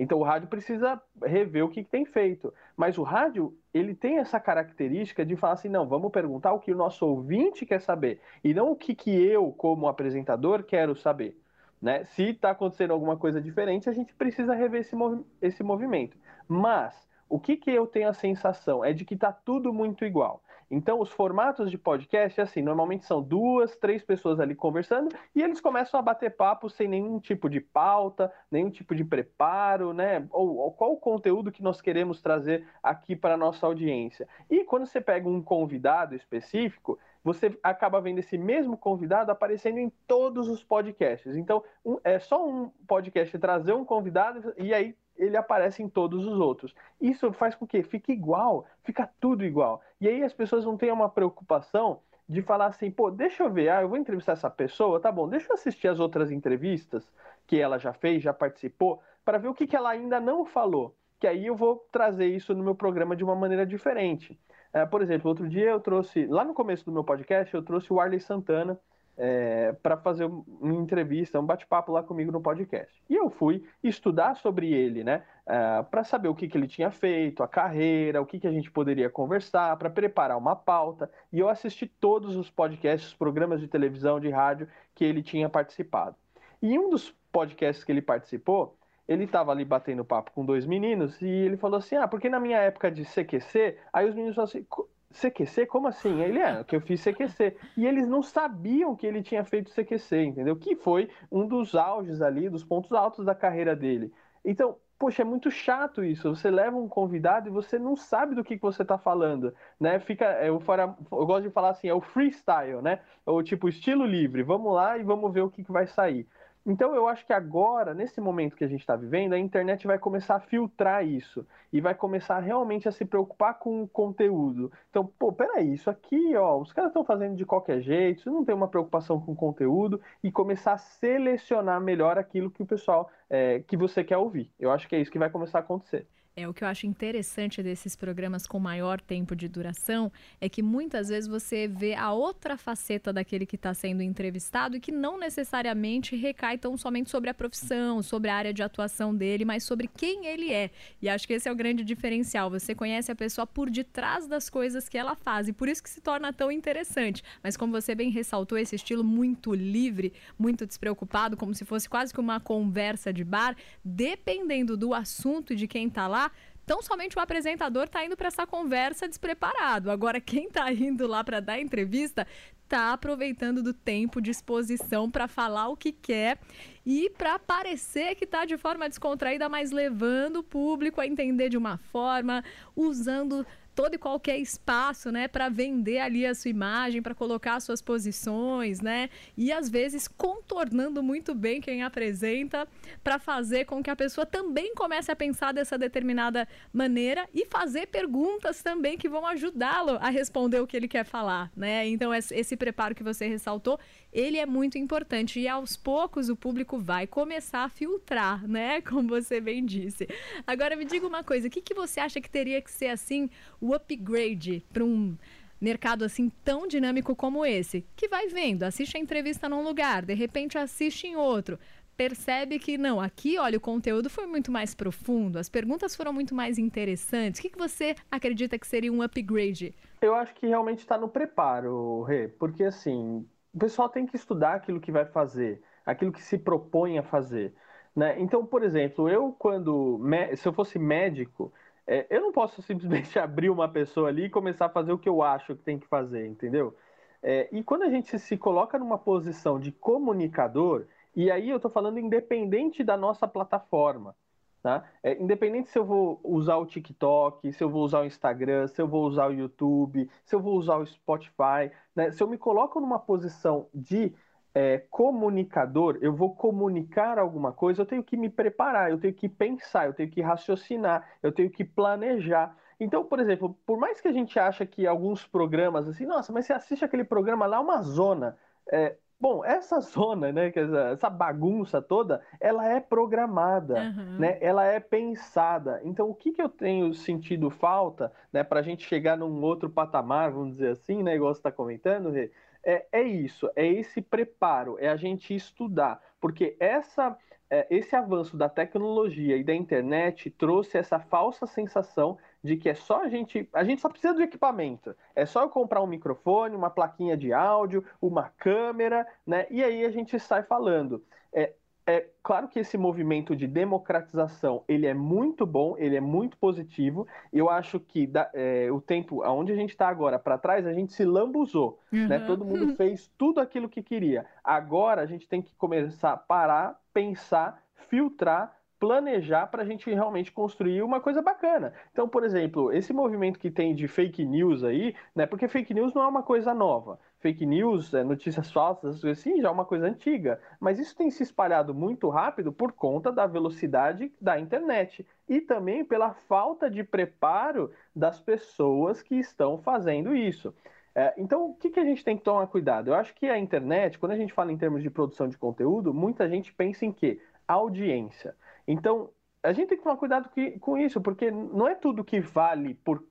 Então 0.02 0.18
o 0.18 0.22
rádio 0.24 0.48
precisa 0.48 1.00
rever 1.22 1.64
o 1.64 1.68
que, 1.68 1.84
que, 1.84 1.90
tem 1.90 2.04
feito. 2.04 2.52
Mas 2.76 2.98
o 2.98 3.04
rádio, 3.04 3.56
ele 3.72 3.94
tem 3.94 4.18
essa 4.18 4.40
característica 4.40 5.24
de 5.24 5.36
falar 5.36 5.54
assim, 5.54 5.68
não, 5.68 5.86
vamos 5.86 6.10
perguntar 6.10 6.52
o 6.52 6.58
que 6.58 6.72
o 6.72 6.76
nosso 6.76 7.06
ouvinte 7.06 7.64
quer 7.64 7.80
saber. 7.80 8.20
E 8.42 8.52
não 8.52 8.72
o 8.72 8.76
que, 8.76 8.96
que 8.96 9.10
eu, 9.10 9.52
como 9.52 9.86
apresentador, 9.86 10.64
quero 10.64 10.96
saber. 10.96 11.40
Né? 11.80 12.04
Se 12.04 12.30
está 12.30 12.50
acontecendo 12.50 12.92
alguma 12.92 13.16
coisa 13.16 13.40
diferente, 13.40 13.88
a 13.88 13.92
gente 13.92 14.12
precisa 14.14 14.54
rever 14.54 14.80
esse, 14.80 14.96
movi 14.96 15.24
esse 15.40 15.62
movimento. 15.62 16.16
Mas 16.48 17.08
o 17.28 17.38
que, 17.38 17.56
que 17.56 17.70
eu 17.70 17.86
tenho 17.86 18.08
a 18.08 18.12
sensação 18.12 18.84
é 18.84 18.92
de 18.92 19.04
que 19.04 19.14
está 19.14 19.32
tudo 19.32 19.72
muito 19.72 20.04
igual. 20.04 20.42
Então, 20.74 21.00
os 21.00 21.10
formatos 21.10 21.70
de 21.70 21.76
podcast, 21.76 22.40
assim, 22.40 22.62
normalmente 22.62 23.04
são 23.04 23.22
duas, 23.22 23.76
três 23.76 24.02
pessoas 24.02 24.40
ali 24.40 24.54
conversando 24.54 25.14
e 25.34 25.42
eles 25.42 25.60
começam 25.60 26.00
a 26.00 26.02
bater 26.02 26.34
papo 26.34 26.70
sem 26.70 26.88
nenhum 26.88 27.20
tipo 27.20 27.50
de 27.50 27.60
pauta, 27.60 28.32
nenhum 28.50 28.70
tipo 28.70 28.94
de 28.94 29.04
preparo, 29.04 29.92
né? 29.92 30.26
Ou, 30.30 30.56
ou 30.56 30.72
qual 30.72 30.94
o 30.94 30.96
conteúdo 30.96 31.52
que 31.52 31.62
nós 31.62 31.82
queremos 31.82 32.22
trazer 32.22 32.66
aqui 32.82 33.14
para 33.14 33.34
a 33.34 33.36
nossa 33.36 33.66
audiência. 33.66 34.26
E 34.48 34.64
quando 34.64 34.86
você 34.86 34.98
pega 34.98 35.28
um 35.28 35.42
convidado 35.42 36.14
específico, 36.14 36.98
você 37.22 37.56
acaba 37.62 38.00
vendo 38.00 38.20
esse 38.20 38.38
mesmo 38.38 38.74
convidado 38.74 39.30
aparecendo 39.30 39.78
em 39.78 39.92
todos 40.06 40.48
os 40.48 40.64
podcasts. 40.64 41.36
Então, 41.36 41.62
um, 41.84 41.98
é 42.02 42.18
só 42.18 42.48
um 42.48 42.70
podcast 42.88 43.38
trazer 43.38 43.74
um 43.74 43.84
convidado 43.84 44.54
e 44.56 44.72
aí 44.72 44.96
ele 45.16 45.36
aparece 45.36 45.82
em 45.82 45.88
todos 45.88 46.26
os 46.26 46.38
outros. 46.38 46.74
Isso 47.00 47.32
faz 47.32 47.54
com 47.54 47.66
que 47.66 47.82
fique 47.82 48.12
igual, 48.12 48.66
fica 48.82 49.08
tudo 49.20 49.44
igual. 49.44 49.80
E 50.00 50.08
aí 50.08 50.22
as 50.22 50.32
pessoas 50.32 50.64
não 50.64 50.76
têm 50.76 50.90
uma 50.90 51.08
preocupação 51.08 52.00
de 52.28 52.40
falar 52.42 52.66
assim, 52.66 52.90
pô, 52.90 53.10
deixa 53.10 53.42
eu 53.42 53.50
ver, 53.50 53.68
ah, 53.68 53.82
eu 53.82 53.88
vou 53.88 53.98
entrevistar 53.98 54.32
essa 54.32 54.50
pessoa, 54.50 55.00
tá 55.00 55.12
bom, 55.12 55.28
deixa 55.28 55.48
eu 55.48 55.54
assistir 55.54 55.88
as 55.88 56.00
outras 56.00 56.30
entrevistas 56.30 57.06
que 57.46 57.58
ela 57.58 57.78
já 57.78 57.92
fez, 57.92 58.22
já 58.22 58.32
participou, 58.32 59.02
para 59.24 59.38
ver 59.38 59.48
o 59.48 59.54
que, 59.54 59.66
que 59.66 59.76
ela 59.76 59.90
ainda 59.90 60.20
não 60.20 60.44
falou. 60.44 60.94
Que 61.18 61.26
aí 61.26 61.46
eu 61.46 61.54
vou 61.54 61.86
trazer 61.92 62.26
isso 62.26 62.54
no 62.54 62.64
meu 62.64 62.74
programa 62.74 63.14
de 63.14 63.22
uma 63.22 63.34
maneira 63.34 63.66
diferente. 63.66 64.38
É, 64.72 64.86
por 64.86 65.02
exemplo, 65.02 65.28
outro 65.28 65.48
dia 65.48 65.70
eu 65.70 65.80
trouxe, 65.80 66.26
lá 66.26 66.44
no 66.44 66.54
começo 66.54 66.84
do 66.84 66.92
meu 66.92 67.04
podcast, 67.04 67.54
eu 67.54 67.62
trouxe 67.62 67.92
o 67.92 68.00
Arley 68.00 68.20
Santana, 68.20 68.80
é, 69.16 69.72
para 69.82 69.96
fazer 69.96 70.24
uma 70.24 70.74
entrevista, 70.74 71.38
um 71.38 71.46
bate-papo 71.46 71.92
lá 71.92 72.02
comigo 72.02 72.32
no 72.32 72.40
podcast. 72.40 72.92
E 73.08 73.14
eu 73.14 73.30
fui 73.30 73.64
estudar 73.82 74.36
sobre 74.36 74.72
ele, 74.72 75.04
né? 75.04 75.22
É, 75.46 75.82
para 75.82 76.04
saber 76.04 76.28
o 76.28 76.34
que, 76.34 76.48
que 76.48 76.56
ele 76.56 76.68
tinha 76.68 76.90
feito, 76.90 77.42
a 77.42 77.48
carreira, 77.48 78.20
o 78.20 78.26
que, 78.26 78.40
que 78.40 78.46
a 78.46 78.52
gente 78.52 78.70
poderia 78.70 79.10
conversar, 79.10 79.76
para 79.76 79.90
preparar 79.90 80.38
uma 80.38 80.56
pauta. 80.56 81.10
E 81.32 81.38
eu 81.38 81.48
assisti 81.48 81.86
todos 81.86 82.36
os 82.36 82.50
podcasts, 82.50 83.10
os 83.10 83.14
programas 83.14 83.60
de 83.60 83.68
televisão, 83.68 84.20
de 84.20 84.30
rádio 84.30 84.68
que 84.94 85.04
ele 85.04 85.22
tinha 85.22 85.48
participado. 85.48 86.16
E 86.60 86.78
um 86.78 86.88
dos 86.88 87.14
podcasts 87.32 87.84
que 87.84 87.90
ele 87.90 88.02
participou, 88.02 88.76
ele 89.08 89.24
estava 89.24 89.50
ali 89.50 89.64
batendo 89.64 90.04
papo 90.04 90.30
com 90.32 90.44
dois 90.44 90.64
meninos 90.64 91.20
e 91.20 91.26
ele 91.26 91.56
falou 91.56 91.78
assim: 91.78 91.96
Ah, 91.96 92.06
porque 92.06 92.28
na 92.28 92.38
minha 92.38 92.58
época 92.58 92.90
de 92.90 93.04
CQC, 93.04 93.76
aí 93.92 94.08
os 94.08 94.14
meninos 94.14 94.36
falaram 94.36 94.50
assim 94.50 94.66
CQC? 95.12 95.66
Como 95.66 95.88
assim? 95.88 96.20
Ele 96.20 96.38
é, 96.38 96.64
que 96.64 96.74
eu 96.76 96.80
fiz 96.80 97.02
CQC. 97.02 97.56
E 97.76 97.86
eles 97.86 98.06
não 98.08 98.22
sabiam 98.22 98.96
que 98.96 99.06
ele 99.06 99.22
tinha 99.22 99.44
feito 99.44 99.70
CQC, 99.70 100.24
entendeu? 100.24 100.56
Que 100.56 100.76
foi 100.76 101.10
um 101.30 101.46
dos 101.46 101.74
auges 101.74 102.20
ali, 102.22 102.48
dos 102.48 102.64
pontos 102.64 102.92
altos 102.92 103.24
da 103.24 103.34
carreira 103.34 103.76
dele. 103.76 104.12
Então, 104.44 104.76
poxa, 104.98 105.22
é 105.22 105.24
muito 105.24 105.50
chato 105.50 106.04
isso. 106.04 106.34
Você 106.34 106.50
leva 106.50 106.76
um 106.76 106.88
convidado 106.88 107.48
e 107.48 107.50
você 107.52 107.78
não 107.78 107.96
sabe 107.96 108.34
do 108.34 108.44
que, 108.44 108.56
que 108.56 108.62
você 108.62 108.82
está 108.82 108.96
falando, 108.98 109.54
né? 109.78 109.98
Fica, 110.00 110.26
é, 110.26 110.48
eu, 110.48 110.60
fora, 110.60 110.96
eu 111.10 111.26
gosto 111.26 111.42
de 111.44 111.50
falar 111.50 111.70
assim, 111.70 111.88
é 111.88 111.94
o 111.94 112.00
freestyle, 112.00 112.80
né? 112.82 113.00
Ou 113.26 113.42
tipo 113.42 113.68
estilo 113.68 114.04
livre. 114.06 114.42
Vamos 114.42 114.72
lá 114.74 114.96
e 114.98 115.02
vamos 115.02 115.32
ver 115.32 115.42
o 115.42 115.50
que, 115.50 115.64
que 115.64 115.72
vai 115.72 115.86
sair. 115.86 116.28
Então 116.64 116.94
eu 116.94 117.08
acho 117.08 117.26
que 117.26 117.32
agora, 117.32 117.92
nesse 117.92 118.20
momento 118.20 118.56
que 118.56 118.62
a 118.64 118.68
gente 118.68 118.80
está 118.80 118.94
vivendo, 118.94 119.32
a 119.32 119.38
internet 119.38 119.86
vai 119.86 119.98
começar 119.98 120.36
a 120.36 120.40
filtrar 120.40 121.04
isso 121.04 121.44
e 121.72 121.80
vai 121.80 121.94
começar 121.94 122.38
realmente 122.38 122.88
a 122.88 122.92
se 122.92 123.04
preocupar 123.04 123.58
com 123.58 123.82
o 123.82 123.88
conteúdo. 123.88 124.70
Então, 124.88 125.04
pô, 125.18 125.32
peraí, 125.32 125.72
isso 125.72 125.90
aqui, 125.90 126.36
ó, 126.36 126.56
os 126.58 126.72
caras 126.72 126.90
estão 126.90 127.04
fazendo 127.04 127.34
de 127.34 127.44
qualquer 127.44 127.80
jeito, 127.80 128.30
não 128.30 128.44
tem 128.44 128.54
uma 128.54 128.68
preocupação 128.68 129.20
com 129.20 129.32
o 129.32 129.36
conteúdo 129.36 130.00
e 130.22 130.30
começar 130.30 130.74
a 130.74 130.78
selecionar 130.78 131.80
melhor 131.80 132.16
aquilo 132.16 132.50
que 132.50 132.62
o 132.62 132.66
pessoal 132.66 133.10
é, 133.28 133.60
que 133.60 133.76
você 133.76 134.04
quer 134.04 134.18
ouvir. 134.18 134.52
Eu 134.58 134.70
acho 134.70 134.88
que 134.88 134.94
é 134.94 135.00
isso 135.00 135.10
que 135.10 135.18
vai 135.18 135.30
começar 135.30 135.58
a 135.58 135.62
acontecer. 135.62 136.06
É 136.34 136.48
o 136.48 136.54
que 136.54 136.64
eu 136.64 136.68
acho 136.68 136.86
interessante 136.86 137.62
desses 137.62 137.94
programas 137.94 138.46
com 138.46 138.58
maior 138.58 138.98
tempo 138.98 139.36
de 139.36 139.46
duração 139.48 140.10
é 140.40 140.48
que 140.48 140.62
muitas 140.62 141.10
vezes 141.10 141.28
você 141.28 141.68
vê 141.68 141.94
a 141.94 142.10
outra 142.10 142.56
faceta 142.56 143.12
daquele 143.12 143.44
que 143.44 143.56
está 143.56 143.74
sendo 143.74 144.00
entrevistado 144.00 144.74
e 144.74 144.80
que 144.80 144.90
não 144.90 145.18
necessariamente 145.18 146.16
recai 146.16 146.56
tão 146.56 146.74
somente 146.78 147.10
sobre 147.10 147.28
a 147.28 147.34
profissão, 147.34 148.02
sobre 148.02 148.30
a 148.30 148.34
área 148.34 148.54
de 148.54 148.62
atuação 148.62 149.14
dele, 149.14 149.44
mas 149.44 149.62
sobre 149.62 149.86
quem 149.86 150.24
ele 150.24 150.50
é. 150.50 150.70
E 151.02 151.08
acho 151.08 151.26
que 151.26 151.34
esse 151.34 151.50
é 151.50 151.52
o 151.52 151.54
grande 151.54 151.84
diferencial. 151.84 152.48
Você 152.48 152.74
conhece 152.74 153.12
a 153.12 153.14
pessoa 153.14 153.46
por 153.46 153.68
detrás 153.68 154.26
das 154.26 154.48
coisas 154.48 154.88
que 154.88 154.96
ela 154.96 155.14
faz 155.14 155.48
e 155.48 155.52
por 155.52 155.68
isso 155.68 155.82
que 155.82 155.90
se 155.90 156.00
torna 156.00 156.32
tão 156.32 156.50
interessante. 156.50 157.22
Mas 157.42 157.58
como 157.58 157.72
você 157.72 157.94
bem 157.94 158.08
ressaltou, 158.08 158.56
esse 158.56 158.74
estilo 158.74 159.04
muito 159.04 159.52
livre, 159.52 160.14
muito 160.38 160.64
despreocupado, 160.64 161.36
como 161.36 161.54
se 161.54 161.66
fosse 161.66 161.90
quase 161.90 162.10
que 162.10 162.20
uma 162.20 162.40
conversa 162.40 163.12
de 163.12 163.22
bar, 163.22 163.54
dependendo 163.84 164.78
do 164.78 164.94
assunto 164.94 165.52
e 165.52 165.56
de 165.56 165.68
quem 165.68 165.88
está 165.88 166.08
lá 166.08 166.22
então, 166.64 166.80
somente 166.80 167.16
o 167.16 167.20
apresentador 167.20 167.84
está 167.84 168.04
indo 168.04 168.16
para 168.16 168.28
essa 168.28 168.46
conversa 168.46 169.08
despreparado. 169.08 169.90
Agora, 169.90 170.20
quem 170.20 170.46
está 170.46 170.72
indo 170.72 171.06
lá 171.06 171.24
para 171.24 171.40
dar 171.40 171.60
entrevista 171.60 172.26
está 172.62 172.92
aproveitando 172.92 173.62
do 173.62 173.74
tempo 173.74 174.20
de 174.20 174.30
exposição 174.30 175.10
para 175.10 175.28
falar 175.28 175.68
o 175.68 175.76
que 175.76 175.92
quer 175.92 176.38
e 176.86 177.10
para 177.10 177.38
parecer 177.38 178.14
que 178.14 178.24
está 178.24 178.46
de 178.46 178.56
forma 178.56 178.88
descontraída, 178.88 179.48
mas 179.48 179.70
levando 179.70 180.36
o 180.36 180.42
público 180.42 181.00
a 181.00 181.06
entender 181.06 181.50
de 181.50 181.58
uma 181.58 181.76
forma, 181.76 182.42
usando 182.74 183.46
todo 183.74 183.94
e 183.94 183.98
qualquer 183.98 184.38
espaço, 184.38 185.10
né, 185.10 185.28
para 185.28 185.48
vender 185.48 185.98
ali 185.98 186.26
a 186.26 186.34
sua 186.34 186.50
imagem, 186.50 187.02
para 187.02 187.14
colocar 187.14 187.58
suas 187.60 187.80
posições, 187.80 188.80
né? 188.80 189.08
E 189.36 189.50
às 189.50 189.68
vezes 189.68 190.06
contornando 190.06 191.02
muito 191.02 191.34
bem 191.34 191.60
quem 191.60 191.82
apresenta 191.82 192.68
para 193.02 193.18
fazer 193.18 193.64
com 193.64 193.82
que 193.82 193.90
a 193.90 193.96
pessoa 193.96 194.26
também 194.26 194.74
comece 194.74 195.10
a 195.10 195.16
pensar 195.16 195.52
dessa 195.52 195.78
determinada 195.78 196.46
maneira 196.72 197.28
e 197.34 197.46
fazer 197.46 197.86
perguntas 197.86 198.62
também 198.62 198.98
que 198.98 199.08
vão 199.08 199.26
ajudá-lo 199.26 199.98
a 200.00 200.10
responder 200.10 200.60
o 200.60 200.66
que 200.66 200.76
ele 200.76 200.88
quer 200.88 201.04
falar, 201.04 201.50
né? 201.56 201.86
Então 201.88 202.12
esse 202.14 202.56
preparo 202.56 202.94
que 202.94 203.02
você 203.02 203.26
ressaltou, 203.26 203.78
ele 204.12 204.36
é 204.36 204.44
muito 204.44 204.76
importante 204.76 205.40
e 205.40 205.48
aos 205.48 205.76
poucos 205.76 206.28
o 206.28 206.36
público 206.36 206.78
vai 206.78 207.06
começar 207.06 207.64
a 207.64 207.68
filtrar, 207.68 208.46
né? 208.46 208.80
Como 208.82 209.08
você 209.08 209.40
bem 209.40 209.64
disse. 209.64 210.06
Agora 210.46 210.76
me 210.76 210.84
diga 210.84 211.06
uma 211.06 211.24
coisa, 211.24 211.48
o 211.48 211.50
que, 211.50 211.62
que 211.62 211.74
você 211.74 212.00
acha 212.00 212.20
que 212.20 212.28
teria 212.28 212.60
que 212.60 212.70
ser 212.70 212.88
assim 212.88 213.30
o 213.62 213.72
upgrade 213.72 214.62
para 214.72 214.84
um 214.84 215.16
mercado 215.60 216.04
assim 216.04 216.28
tão 216.44 216.66
dinâmico 216.66 217.14
como 217.14 217.46
esse, 217.46 217.86
que 217.94 218.08
vai 218.08 218.26
vendo, 218.26 218.64
assiste 218.64 218.96
a 218.96 219.00
entrevista 219.00 219.48
num 219.48 219.62
lugar, 219.62 220.04
de 220.04 220.12
repente 220.12 220.58
assiste 220.58 221.06
em 221.06 221.14
outro, 221.14 221.56
percebe 221.96 222.58
que 222.58 222.76
não, 222.76 223.00
aqui, 223.00 223.38
olha, 223.38 223.56
o 223.56 223.60
conteúdo 223.60 224.10
foi 224.10 224.26
muito 224.26 224.50
mais 224.50 224.74
profundo, 224.74 225.38
as 225.38 225.48
perguntas 225.48 225.94
foram 225.94 226.12
muito 226.12 226.34
mais 226.34 226.58
interessantes. 226.58 227.38
O 227.38 227.42
que, 227.42 227.50
que 227.50 227.58
você 227.58 227.94
acredita 228.10 228.58
que 228.58 228.66
seria 228.66 228.92
um 228.92 229.02
upgrade? 229.02 229.72
Eu 230.00 230.16
acho 230.16 230.34
que 230.34 230.48
realmente 230.48 230.80
está 230.80 230.98
no 230.98 231.08
preparo, 231.08 232.02
Rê, 232.02 232.26
porque 232.26 232.64
assim, 232.64 233.24
o 233.54 233.58
pessoal 233.58 233.88
tem 233.88 234.04
que 234.04 234.16
estudar 234.16 234.54
aquilo 234.54 234.80
que 234.80 234.90
vai 234.90 235.04
fazer, 235.04 235.62
aquilo 235.86 236.10
que 236.10 236.22
se 236.22 236.38
propõe 236.38 236.98
a 236.98 237.04
fazer. 237.04 237.54
Né? 237.94 238.16
Então, 238.18 238.44
por 238.44 238.64
exemplo, 238.64 239.08
eu 239.08 239.32
quando 239.38 240.00
se 240.34 240.48
eu 240.48 240.52
fosse 240.52 240.78
médico, 240.78 241.52
é, 241.86 242.06
eu 242.10 242.20
não 242.20 242.32
posso 242.32 242.60
simplesmente 242.62 243.18
abrir 243.18 243.50
uma 243.50 243.68
pessoa 243.68 244.08
ali 244.08 244.24
e 244.24 244.30
começar 244.30 244.66
a 244.66 244.70
fazer 244.70 244.92
o 244.92 244.98
que 244.98 245.08
eu 245.08 245.22
acho 245.22 245.56
que 245.56 245.62
tem 245.62 245.78
que 245.78 245.86
fazer, 245.86 246.26
entendeu? 246.26 246.76
É, 247.22 247.48
e 247.52 247.62
quando 247.62 247.82
a 247.82 247.90
gente 247.90 248.18
se 248.18 248.36
coloca 248.36 248.78
numa 248.78 248.98
posição 248.98 249.58
de 249.58 249.70
comunicador, 249.70 250.86
e 251.14 251.30
aí 251.30 251.50
eu 251.50 251.56
estou 251.56 251.70
falando 251.70 251.98
independente 251.98 252.82
da 252.82 252.96
nossa 252.96 253.28
plataforma, 253.28 254.16
tá? 254.62 254.84
É, 255.02 255.20
independente 255.22 255.70
se 255.70 255.78
eu 255.78 255.84
vou 255.84 256.20
usar 256.24 256.56
o 256.56 256.66
TikTok, 256.66 257.52
se 257.52 257.62
eu 257.62 257.70
vou 257.70 257.84
usar 257.84 258.00
o 258.00 258.06
Instagram, 258.06 258.66
se 258.66 258.80
eu 258.80 258.88
vou 258.88 259.04
usar 259.04 259.28
o 259.28 259.32
YouTube, 259.32 260.08
se 260.24 260.34
eu 260.34 260.40
vou 260.40 260.56
usar 260.56 260.76
o 260.76 260.86
Spotify, 260.86 261.70
né? 261.94 262.10
se 262.10 262.22
eu 262.22 262.28
me 262.28 262.38
coloco 262.38 262.80
numa 262.80 262.98
posição 262.98 263.68
de 263.74 264.14
é, 264.54 264.78
comunicador, 264.90 265.98
eu 266.00 266.14
vou 266.14 266.34
comunicar 266.34 267.18
alguma 267.18 267.52
coisa, 267.52 267.82
eu 267.82 267.86
tenho 267.86 268.02
que 268.02 268.16
me 268.16 268.28
preparar, 268.28 268.90
eu 268.90 268.98
tenho 268.98 269.14
que 269.14 269.28
pensar, 269.28 269.86
eu 269.86 269.94
tenho 269.94 270.10
que 270.10 270.20
raciocinar, 270.20 271.08
eu 271.22 271.32
tenho 271.32 271.50
que 271.50 271.64
planejar. 271.64 272.56
Então, 272.78 273.04
por 273.04 273.20
exemplo, 273.20 273.56
por 273.64 273.78
mais 273.78 274.00
que 274.00 274.08
a 274.08 274.12
gente 274.12 274.38
ache 274.38 274.66
que 274.66 274.86
alguns 274.86 275.26
programas 275.26 275.88
assim, 275.88 276.04
nossa, 276.04 276.32
mas 276.32 276.46
você 276.46 276.52
assiste 276.52 276.84
aquele 276.84 277.04
programa 277.04 277.46
lá, 277.46 277.56
é 277.56 277.60
uma 277.60 277.82
zona. 277.82 278.36
É, 278.70 278.96
Bom, 279.22 279.44
essa 279.44 279.78
zona, 279.80 280.32
né, 280.32 280.52
essa 280.92 281.08
bagunça 281.08 281.80
toda, 281.80 282.20
ela 282.40 282.68
é 282.68 282.80
programada, 282.80 283.74
uhum. 283.74 284.18
né? 284.18 284.36
Ela 284.40 284.64
é 284.64 284.80
pensada. 284.80 285.80
Então, 285.84 286.10
o 286.10 286.14
que, 286.14 286.32
que 286.32 286.42
eu 286.42 286.48
tenho 286.48 286.92
sentido 286.92 287.48
falta, 287.48 288.12
né, 288.32 288.42
para 288.42 288.58
a 288.58 288.62
gente 288.64 288.84
chegar 288.84 289.16
num 289.16 289.40
outro 289.42 289.70
patamar, 289.70 290.32
vamos 290.32 290.54
dizer 290.54 290.70
assim, 290.70 291.04
né, 291.04 291.14
igual 291.14 291.32
você 291.32 291.38
está 291.38 291.52
comentando, 291.52 292.10
Rê, 292.10 292.32
é, 292.64 292.86
é 292.92 293.02
isso, 293.02 293.50
é 293.56 293.66
esse 293.66 294.00
preparo, 294.00 294.76
é 294.78 294.88
a 294.88 294.96
gente 294.96 295.34
estudar, 295.34 296.00
porque 296.20 296.56
essa 296.60 297.16
é, 297.52 297.66
esse 297.68 297.94
avanço 297.94 298.34
da 298.34 298.48
tecnologia 298.48 299.36
e 299.36 299.44
da 299.44 299.54
internet 299.54 300.30
trouxe 300.30 300.78
essa 300.78 300.98
falsa 300.98 301.46
sensação 301.46 302.16
de 302.42 302.56
que 302.56 302.66
é 302.70 302.74
só 302.74 303.02
a 303.02 303.08
gente. 303.10 303.46
A 303.52 303.62
gente 303.62 303.82
só 303.82 303.90
precisa 303.90 304.14
do 304.14 304.22
equipamento. 304.22 304.96
É 305.14 305.26
só 305.26 305.42
eu 305.42 305.50
comprar 305.50 305.82
um 305.82 305.86
microfone, 305.86 306.56
uma 306.56 306.70
plaquinha 306.70 307.14
de 307.14 307.30
áudio, 307.30 307.84
uma 308.00 308.30
câmera, 308.38 309.06
né? 309.26 309.46
E 309.50 309.62
aí 309.62 309.84
a 309.84 309.90
gente 309.90 310.18
sai 310.18 310.42
falando. 310.42 311.04
É, 311.30 311.52
é 311.86 312.06
claro 312.22 312.48
que 312.48 312.60
esse 312.60 312.78
movimento 312.78 313.34
de 313.34 313.46
democratização 313.46 314.62
ele 314.68 314.86
é 314.86 314.94
muito 314.94 315.44
bom, 315.44 315.74
ele 315.78 315.96
é 315.96 316.00
muito 316.00 316.36
positivo. 316.36 317.06
Eu 317.32 317.50
acho 317.50 317.80
que 317.80 318.06
da, 318.06 318.30
é, 318.32 318.70
o 318.70 318.80
tempo 318.80 319.22
aonde 319.22 319.52
a 319.52 319.56
gente 319.56 319.70
está 319.70 319.88
agora 319.88 320.18
para 320.18 320.38
trás, 320.38 320.66
a 320.66 320.72
gente 320.72 320.92
se 320.92 321.04
lambuzou, 321.04 321.80
uhum. 321.92 322.06
né? 322.06 322.20
Todo 322.20 322.44
mundo 322.44 322.74
fez 322.76 323.10
tudo 323.18 323.40
aquilo 323.40 323.68
que 323.68 323.82
queria. 323.82 324.26
Agora 324.44 325.02
a 325.02 325.06
gente 325.06 325.28
tem 325.28 325.42
que 325.42 325.54
começar 325.56 326.12
a 326.12 326.16
parar, 326.16 326.80
pensar, 326.92 327.62
filtrar, 327.88 328.56
planejar 328.78 329.46
para 329.46 329.62
a 329.62 329.64
gente 329.64 329.88
realmente 329.88 330.32
construir 330.32 330.82
uma 330.82 331.00
coisa 331.00 331.22
bacana. 331.22 331.72
Então, 331.92 332.08
por 332.08 332.24
exemplo, 332.24 332.72
esse 332.72 332.92
movimento 332.92 333.38
que 333.38 333.48
tem 333.48 333.74
de 333.74 333.86
fake 333.86 334.24
news 334.24 334.64
aí, 334.64 334.94
né? 335.14 335.24
Porque 335.24 335.46
fake 335.46 335.72
news 335.72 335.94
não 335.94 336.02
é 336.02 336.08
uma 336.08 336.22
coisa 336.22 336.52
nova. 336.52 336.98
Fake 337.22 337.46
news, 337.46 337.94
é, 337.94 338.02
notícias 338.02 338.50
falsas, 338.50 339.04
assim, 339.04 339.40
já 339.40 339.48
é 339.48 339.50
uma 339.50 339.64
coisa 339.64 339.86
antiga. 339.86 340.40
Mas 340.58 340.80
isso 340.80 340.96
tem 340.96 341.08
se 341.08 341.22
espalhado 341.22 341.72
muito 341.72 342.08
rápido 342.08 342.52
por 342.52 342.72
conta 342.72 343.12
da 343.12 343.26
velocidade 343.26 344.12
da 344.20 344.38
internet 344.40 345.06
e 345.28 345.40
também 345.40 345.84
pela 345.84 346.12
falta 346.12 346.68
de 346.68 346.82
preparo 346.82 347.70
das 347.94 348.20
pessoas 348.20 349.00
que 349.02 349.14
estão 349.14 349.56
fazendo 349.56 350.14
isso. 350.14 350.52
É, 350.94 351.14
então, 351.16 351.50
o 351.50 351.54
que, 351.54 351.70
que 351.70 351.80
a 351.80 351.84
gente 351.84 352.04
tem 352.04 352.16
que 352.16 352.24
tomar 352.24 352.46
cuidado? 352.48 352.88
Eu 352.88 352.94
acho 352.94 353.14
que 353.14 353.26
a 353.26 353.38
internet, 353.38 353.98
quando 353.98 354.12
a 354.12 354.16
gente 354.16 354.32
fala 354.32 354.52
em 354.52 354.58
termos 354.58 354.82
de 354.82 354.90
produção 354.90 355.28
de 355.28 355.38
conteúdo, 355.38 355.94
muita 355.94 356.28
gente 356.28 356.52
pensa 356.52 356.84
em 356.84 356.92
quê? 356.92 357.20
Audiência. 357.46 358.36
Então, 358.66 359.10
a 359.42 359.52
gente 359.52 359.68
tem 359.68 359.78
que 359.78 359.84
tomar 359.84 359.96
cuidado 359.96 360.28
que, 360.28 360.58
com 360.58 360.76
isso, 360.76 361.00
porque 361.00 361.30
não 361.30 361.66
é 361.66 361.74
tudo 361.74 362.04
que 362.04 362.20
vale 362.20 362.74
por 362.74 363.02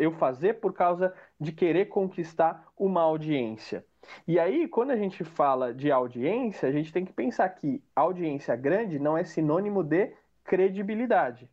eu 0.00 0.10
fazer 0.12 0.54
por 0.54 0.72
causa 0.72 1.12
de 1.38 1.52
querer 1.52 1.86
conquistar 1.86 2.66
uma 2.76 3.02
audiência. 3.02 3.84
E 4.26 4.40
aí, 4.40 4.66
quando 4.66 4.92
a 4.92 4.96
gente 4.96 5.22
fala 5.22 5.74
de 5.74 5.92
audiência, 5.92 6.66
a 6.66 6.72
gente 6.72 6.90
tem 6.90 7.04
que 7.04 7.12
pensar 7.12 7.46
que 7.50 7.82
audiência 7.94 8.56
grande 8.56 8.98
não 8.98 9.16
é 9.16 9.24
sinônimo 9.24 9.84
de 9.84 10.10
credibilidade. 10.42 11.48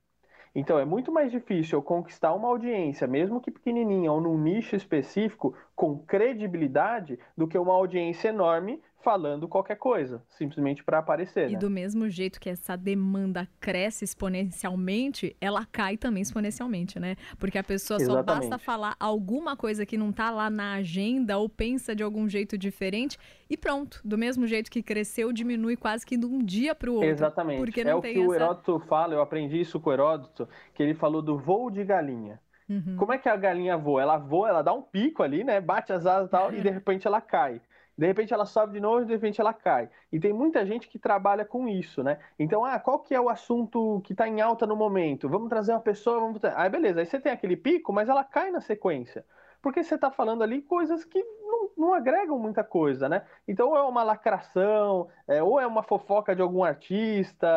Então 0.55 0.79
é 0.79 0.85
muito 0.85 1.11
mais 1.11 1.29
difícil 1.29 1.77
eu 1.77 1.83
conquistar 1.83 2.33
uma 2.33 2.47
audiência, 2.47 3.05
mesmo 3.05 3.41
que 3.41 3.51
pequenininha 3.51 4.11
ou 4.11 4.21
num 4.21 4.37
nicho 4.37 4.75
específico, 4.75 5.53
com 5.75 5.99
credibilidade, 5.99 7.19
do 7.35 7.47
que 7.47 7.57
uma 7.57 7.73
audiência 7.73 8.29
enorme 8.29 8.81
falando 9.07 9.47
qualquer 9.47 9.77
coisa, 9.77 10.21
simplesmente 10.27 10.83
para 10.83 10.99
aparecer. 10.99 11.49
E 11.49 11.53
né? 11.53 11.59
do 11.59 11.69
mesmo 11.69 12.09
jeito 12.09 12.41
que 12.41 12.49
essa 12.49 12.75
demanda 12.75 13.47
cresce 13.57 14.03
exponencialmente, 14.03 15.33
ela 15.39 15.65
cai 15.65 15.95
também 15.95 16.21
exponencialmente, 16.21 16.99
né? 16.99 17.15
Porque 17.39 17.57
a 17.57 17.63
pessoa 17.63 18.01
Exatamente. 18.01 18.27
só 18.27 18.49
basta 18.49 18.57
falar 18.57 18.97
alguma 18.99 19.55
coisa 19.55 19.85
que 19.85 19.97
não 19.97 20.09
está 20.09 20.29
lá 20.29 20.49
na 20.49 20.73
agenda 20.73 21.37
ou 21.37 21.47
pensa 21.47 21.95
de 21.95 22.03
algum 22.03 22.27
jeito 22.27 22.57
diferente 22.57 23.17
e 23.49 23.55
pronto. 23.55 24.01
Do 24.03 24.17
mesmo 24.17 24.45
jeito 24.45 24.69
que 24.69 24.83
cresceu, 24.83 25.31
diminui 25.31 25.77
quase 25.77 26.05
que 26.05 26.17
de 26.17 26.25
um 26.25 26.39
dia 26.39 26.75
para 26.75 26.91
o 26.91 26.95
outro. 26.95 27.07
Exatamente. 27.07 27.59
Porque 27.59 27.85
não 27.85 27.91
é 27.91 27.95
o 27.95 28.01
que 28.01 28.09
essa... 28.09 28.19
o 28.19 28.35
Heródoto 28.35 28.79
fala, 28.89 29.13
eu 29.13 29.21
aprendi 29.21 29.57
isso 29.57 29.79
com 29.79 29.89
o 29.89 29.93
Heródoto, 29.93 30.49
que 30.73 30.83
ele 30.83 30.93
falou 30.93 31.21
do 31.21 31.37
voo 31.37 31.71
de 31.71 31.85
galinha. 31.85 32.41
Uhum. 32.69 32.97
Como 32.97 33.13
é 33.13 33.17
que 33.17 33.29
a 33.29 33.37
galinha 33.37 33.77
voa? 33.77 34.01
Ela 34.01 34.17
voa, 34.17 34.49
ela 34.49 34.61
dá 34.61 34.73
um 34.73 34.81
pico 34.81 35.23
ali, 35.23 35.45
né? 35.45 35.61
Bate 35.61 35.93
as 35.93 36.05
asas 36.05 36.27
e 36.27 36.31
tal, 36.31 36.53
e 36.53 36.59
de 36.59 36.69
repente 36.69 37.07
ela 37.07 37.21
cai. 37.21 37.61
De 37.97 38.05
repente 38.05 38.33
ela 38.33 38.45
sobe 38.45 38.73
de 38.73 38.79
novo, 38.79 39.05
de 39.05 39.13
repente 39.13 39.41
ela 39.41 39.53
cai. 39.53 39.89
E 40.11 40.19
tem 40.19 40.31
muita 40.31 40.65
gente 40.65 40.87
que 40.87 40.99
trabalha 40.99 41.43
com 41.43 41.67
isso, 41.67 42.03
né? 42.03 42.19
Então, 42.37 42.63
ah, 42.63 42.79
qual 42.79 42.99
que 42.99 43.15
é 43.15 43.19
o 43.19 43.29
assunto 43.29 44.01
que 44.03 44.13
está 44.13 44.27
em 44.27 44.39
alta 44.39 44.67
no 44.67 44.75
momento? 44.75 45.27
Vamos 45.27 45.49
trazer 45.49 45.71
uma 45.71 45.79
pessoa, 45.79 46.19
vamos... 46.19 46.39
Aí 46.43 46.69
beleza, 46.69 46.99
aí 46.99 47.05
você 47.05 47.19
tem 47.19 47.31
aquele 47.31 47.57
pico, 47.57 47.91
mas 47.91 48.07
ela 48.07 48.23
cai 48.23 48.51
na 48.51 48.61
sequência. 48.61 49.25
Porque 49.61 49.83
você 49.83 49.95
está 49.95 50.11
falando 50.11 50.43
ali 50.43 50.61
coisas 50.61 51.03
que 51.03 51.23
não, 51.41 51.69
não, 51.75 51.93
agregam 51.93 52.37
muita 52.37 52.63
coisa, 52.63 53.09
né? 53.09 53.23
Então, 53.47 53.69
ou 53.69 53.77
é 53.77 53.81
uma 53.81 54.03
lacração, 54.03 55.09
é, 55.27 55.41
ou 55.41 55.59
é 55.59 55.65
uma 55.65 55.81
fofoca 55.81 56.35
de 56.35 56.41
algum 56.41 56.63
artista, 56.63 57.49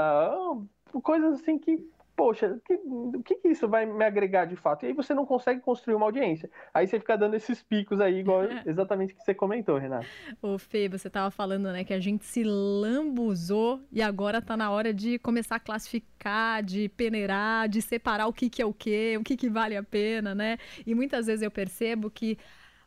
coisas 1.03 1.41
assim 1.41 1.59
que 1.59 1.87
poxa, 2.21 2.61
que, 2.67 2.75
o 2.75 3.23
que, 3.25 3.37
que, 3.37 3.49
isso 3.49 3.67
vai 3.67 3.87
me 3.87 4.05
agregar 4.05 4.45
de 4.45 4.55
fato? 4.55 4.85
E 4.85 4.89
aí 4.89 4.93
você 4.93 5.15
não 5.15 5.25
consegue 5.25 5.59
construir 5.63 5.95
uma 5.95 6.05
audiência. 6.05 6.51
Aí 6.75 6.87
você 6.87 7.01
fica 7.01 7.17
dando 7.17 7.35
esses 7.35 7.63
picos 7.63 7.99
aí, 7.99 8.19
igual 8.19 8.43
exatamente 8.67 9.15
que 9.15 9.25
você 9.25 9.33
comentou, 9.33 9.79
Renato. 9.79 10.07
Ô, 10.43 10.59
Fê, 10.59 10.87
você 10.87 11.09
tava 11.09 11.31
falando, 11.31 11.73
né, 11.73 11.83
que 11.83 11.95
a 11.95 11.99
gente 11.99 12.27
se 12.27 12.45
lambuzou 12.45 13.81
e 13.91 14.03
agora 14.03 14.43
tá 14.43 14.55
na 14.55 14.71
hora 14.71 14.93
de 14.93 15.19
começar 15.19 15.57
a 15.57 15.61
classificar, 15.61 16.63
de 16.63 16.91
peneirar, 16.91 17.71
de 17.71 17.81
separar 17.81 18.27
o 18.27 18.35
que, 18.35 18.51
que 18.51 18.61
é 18.61 18.67
o 18.67 18.75
que, 18.75 19.17
o 19.17 19.25
que, 19.25 19.35
que 19.35 19.49
vale 19.49 19.75
a 19.75 19.83
pena, 19.83 20.35
né? 20.35 20.59
E 20.87 20.95
muitas 20.95 21.27
vezes 21.27 21.41
eu 21.41 21.51
percebo 21.51 22.11
que 22.11 22.37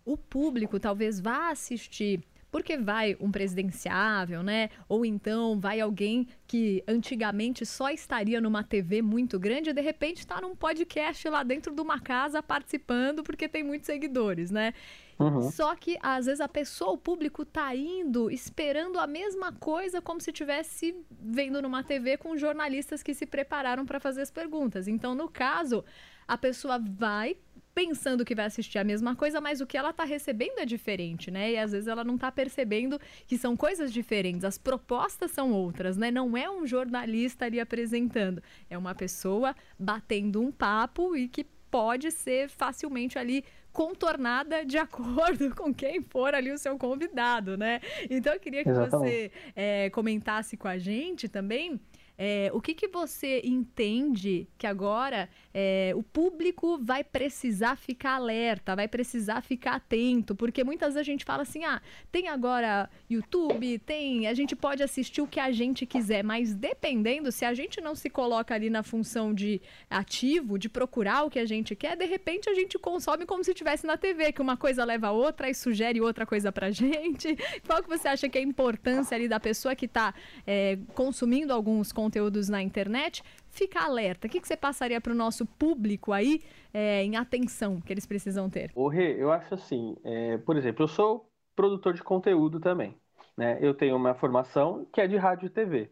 o 0.06 0.16
público 0.16 0.80
talvez 0.80 1.20
vá 1.20 1.50
assistir 1.50 2.24
porque 2.54 2.78
vai 2.78 3.18
um 3.20 3.32
presidenciável, 3.32 4.44
né? 4.44 4.70
Ou 4.88 5.04
então 5.04 5.60
vai 5.60 5.82
alguém 5.82 6.28
que 6.46 6.84
antigamente 6.88 7.66
só 7.66 7.90
estaria 7.90 8.40
numa 8.40 8.64
TV 8.64 9.02
muito 9.02 9.40
grande 9.40 9.72
e 9.72 9.74
de 9.74 9.82
repente 9.82 10.20
está 10.20 10.40
num 10.40 10.56
podcast 10.56 11.28
lá 11.28 11.42
dentro 11.42 11.74
de 11.74 11.82
uma 11.82 12.00
casa 12.00 12.44
participando 12.44 13.24
porque 13.24 13.50
tem 13.50 13.64
muitos 13.64 13.88
seguidores, 13.88 14.52
né? 14.52 14.72
Uhum. 15.18 15.50
Só 15.50 15.76
que 15.76 15.98
às 16.00 16.28
vezes 16.28 16.42
a 16.42 16.48
pessoa, 16.48 16.92
o 16.92 16.98
público 16.98 17.44
tá 17.44 17.76
indo 17.76 18.30
esperando 18.30 19.00
a 19.00 19.08
mesma 19.08 19.52
coisa 19.52 20.00
como 20.00 20.22
se 20.22 20.32
tivesse 20.32 20.96
vendo 21.10 21.60
numa 21.60 21.84
TV 21.84 22.18
com 22.18 22.38
jornalistas 22.38 23.02
que 23.02 23.16
se 23.16 23.26
prepararam 23.26 23.84
para 23.84 24.00
fazer 24.00 24.22
as 24.22 24.30
perguntas. 24.30 24.88
Então, 24.88 25.16
no 25.16 25.28
caso, 25.28 25.84
a 26.28 26.38
pessoa 26.38 26.78
vai 26.78 27.36
pensando 27.74 28.24
que 28.24 28.36
vai 28.36 28.46
assistir 28.46 28.78
a 28.78 28.84
mesma 28.84 29.16
coisa, 29.16 29.42
mas 29.42 29.62
o 29.62 29.66
que 29.66 29.78
ela 29.78 29.90
está 29.90 30.04
recebendo 30.04 30.60
é 30.60 30.66
diferente, 30.66 31.32
né? 31.32 31.52
E 31.52 31.58
às 31.58 31.72
vezes 31.72 31.88
ela 31.88 32.04
não 32.04 32.16
está 32.16 32.32
percebendo 32.32 33.00
que 33.28 33.38
são 33.38 33.58
coisas 33.58 33.92
diferentes, 33.92 34.44
as 34.44 34.58
propostas 34.58 35.32
são 35.32 35.52
outras, 35.52 35.98
né? 35.98 36.12
Não 36.12 36.38
é 36.38 36.50
um 36.50 36.66
jornalista 36.66 37.46
ali 37.46 37.60
apresentando, 37.60 38.42
é 38.70 38.78
uma 38.78 38.94
pessoa 38.94 39.56
batendo 39.78 40.42
um 40.42 40.52
papo 40.52 41.16
e 41.16 41.28
que 41.28 41.46
pode 41.74 42.12
ser 42.12 42.50
facilmente 42.50 43.18
ali 43.18 43.44
contornada 43.72 44.64
de 44.64 44.78
acordo 44.78 45.56
com 45.56 45.74
quem 45.74 46.02
for 46.04 46.36
ali 46.36 46.52
o 46.52 46.58
seu 46.60 46.78
convidado, 46.78 47.58
né? 47.58 47.82
Então 48.08 48.32
eu 48.32 48.40
queria 48.40 48.64
que 48.64 48.70
Exatamente. 48.70 49.12
você 49.12 49.32
é, 49.56 49.90
comentasse 49.90 50.56
com 50.56 50.68
a 50.68 50.78
gente 50.78 51.28
também 51.28 51.82
é, 52.18 52.52
o 52.54 52.62
que, 52.62 52.74
que 52.76 52.88
você 52.88 53.42
entende 53.44 54.48
que 54.58 54.68
agora 54.68 55.28
é, 55.54 55.94
o 55.96 56.04
público 56.04 56.78
vai 56.80 57.04
precisar 57.04 57.76
ficar 57.76 58.16
alerta, 58.16 58.76
vai 58.76 58.88
precisar 58.88 59.42
ficar 59.42 59.76
atento? 59.76 60.36
Porque 60.36 60.64
muitas 60.64 60.94
vezes 60.94 61.08
a 61.08 61.12
gente 61.12 61.26
fala 61.26 61.42
assim: 61.42 61.64
ah, 61.64 61.82
tem 62.12 62.28
agora 62.28 62.90
YouTube, 63.10 63.80
tem, 63.80 64.28
a 64.28 64.34
gente 64.34 64.56
pode 64.56 64.84
assistir 64.84 65.22
o 65.22 65.28
que 65.28 65.40
a 65.40 65.52
gente 65.52 65.86
quiser, 65.86 66.24
mas 66.24 66.54
dependendo, 66.54 67.32
se 67.32 67.46
a 67.46 67.54
gente 67.54 67.82
não 67.82 67.96
se 67.96 68.10
coloca 68.10 68.54
ali 68.54 68.70
na 68.70 68.84
função 68.84 69.34
de 69.34 69.60
ativo, 69.90 70.60
de 70.60 70.70
procurar 70.70 71.24
o 71.24 71.32
que 71.32 71.40
a 71.40 71.46
gente 71.46 71.76
quer, 71.76 71.98
de 71.98 72.06
repente 72.06 72.48
a 72.48 72.54
gente 72.54 72.78
consome 72.78 73.26
como 73.26 73.44
se 73.44 73.52
estivesse 73.52 73.88
na 73.88 73.98
TV, 73.98 74.32
que 74.32 74.42
uma 74.42 74.56
coisa 74.56 74.86
leva 74.86 75.08
a 75.08 75.12
outra 75.12 75.50
e 75.50 75.54
sugere 75.56 76.00
outra 76.00 76.26
coisa 76.28 76.52
pra 76.52 76.70
gente. 76.72 77.36
Qual 77.66 77.82
que 77.82 77.90
você 77.90 78.08
acha 78.08 78.30
que 78.30 78.38
é 78.38 78.42
a 78.42 78.44
importância 78.44 79.16
ali 79.16 79.28
da 79.28 79.40
pessoa 79.40 79.76
que 79.76 79.86
está 79.86 80.14
é, 80.46 80.78
consumindo 80.94 81.52
alguns 81.52 81.92
conteúdos? 81.92 82.03
Conteúdos 82.04 82.50
na 82.50 82.62
internet, 82.62 83.24
fica 83.50 83.82
alerta. 83.82 84.28
O 84.28 84.30
que, 84.30 84.42
que 84.42 84.48
você 84.48 84.58
passaria 84.58 85.00
para 85.00 85.14
o 85.14 85.16
nosso 85.16 85.46
público 85.46 86.12
aí 86.12 86.42
é, 86.74 87.04
em 87.04 87.16
atenção 87.16 87.80
que 87.80 87.94
eles 87.94 88.06
precisam 88.06 88.50
ter? 88.50 88.72
O 88.76 88.90
Rê, 88.90 89.16
eu 89.22 89.32
acho 89.32 89.54
assim, 89.54 89.96
é, 90.04 90.38
por 90.40 90.58
exemplo, 90.58 90.84
eu 90.84 90.88
sou 90.88 91.30
produtor 91.56 91.94
de 91.94 92.04
conteúdo 92.04 92.60
também. 92.60 92.98
Né? 93.38 93.58
Eu 93.62 93.74
tenho 93.74 93.96
uma 93.96 94.14
formação 94.14 94.86
que 94.92 95.00
é 95.00 95.08
de 95.08 95.16
rádio 95.16 95.48
e 95.48 95.50
TV. 95.50 95.90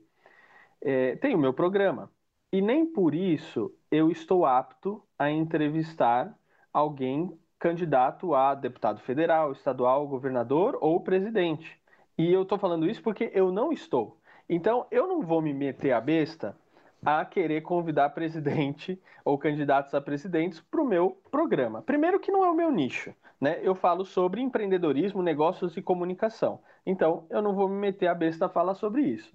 É, 0.82 1.16
tenho 1.16 1.38
o 1.38 1.42
meu 1.42 1.54
programa. 1.54 2.12
E 2.52 2.62
nem 2.62 2.86
por 2.86 3.16
isso 3.16 3.74
eu 3.90 4.12
estou 4.12 4.46
apto 4.46 5.02
a 5.18 5.32
entrevistar 5.32 6.38
alguém 6.74 7.32
candidato 7.58 8.34
a 8.34 8.54
deputado 8.56 9.00
federal, 9.02 9.52
estadual, 9.54 10.08
governador 10.08 10.78
ou 10.82 11.00
presidente. 11.00 11.80
E 12.18 12.32
eu 12.34 12.42
estou 12.44 12.58
falando 12.60 12.90
isso 12.90 13.02
porque 13.02 13.32
eu 13.34 13.52
não 13.52 13.72
estou. 13.72 14.21
Então, 14.54 14.86
eu 14.92 15.08
não 15.08 15.22
vou 15.22 15.42
me 15.42 15.54
meter 15.54 15.94
a 15.94 16.02
besta 16.02 16.58
a 17.06 17.24
querer 17.24 17.62
convidar 17.62 18.10
presidente 18.14 19.02
ou 19.24 19.38
candidatos 19.38 19.94
a 19.94 20.02
presidentes 20.02 20.60
para 20.60 20.82
o 20.82 20.86
meu 20.86 21.12
programa. 21.32 21.82
Primeiro 21.82 22.20
que 22.20 22.34
não 22.34 22.44
é 22.44 22.50
o 22.50 22.54
meu 22.54 22.70
nicho, 22.70 23.16
né? 23.40 23.62
Eu 23.64 23.74
falo 23.74 24.04
sobre 24.04 24.42
empreendedorismo, 24.42 25.24
negócios 25.24 25.78
e 25.78 25.82
comunicação. 25.82 26.62
Então, 26.86 27.26
eu 27.30 27.42
não 27.42 27.56
vou 27.56 27.70
me 27.70 27.76
meter 27.76 28.08
a 28.08 28.14
besta 28.14 28.48
a 28.48 28.50
falar 28.50 28.76
sobre 28.76 29.04
isso. 29.04 29.34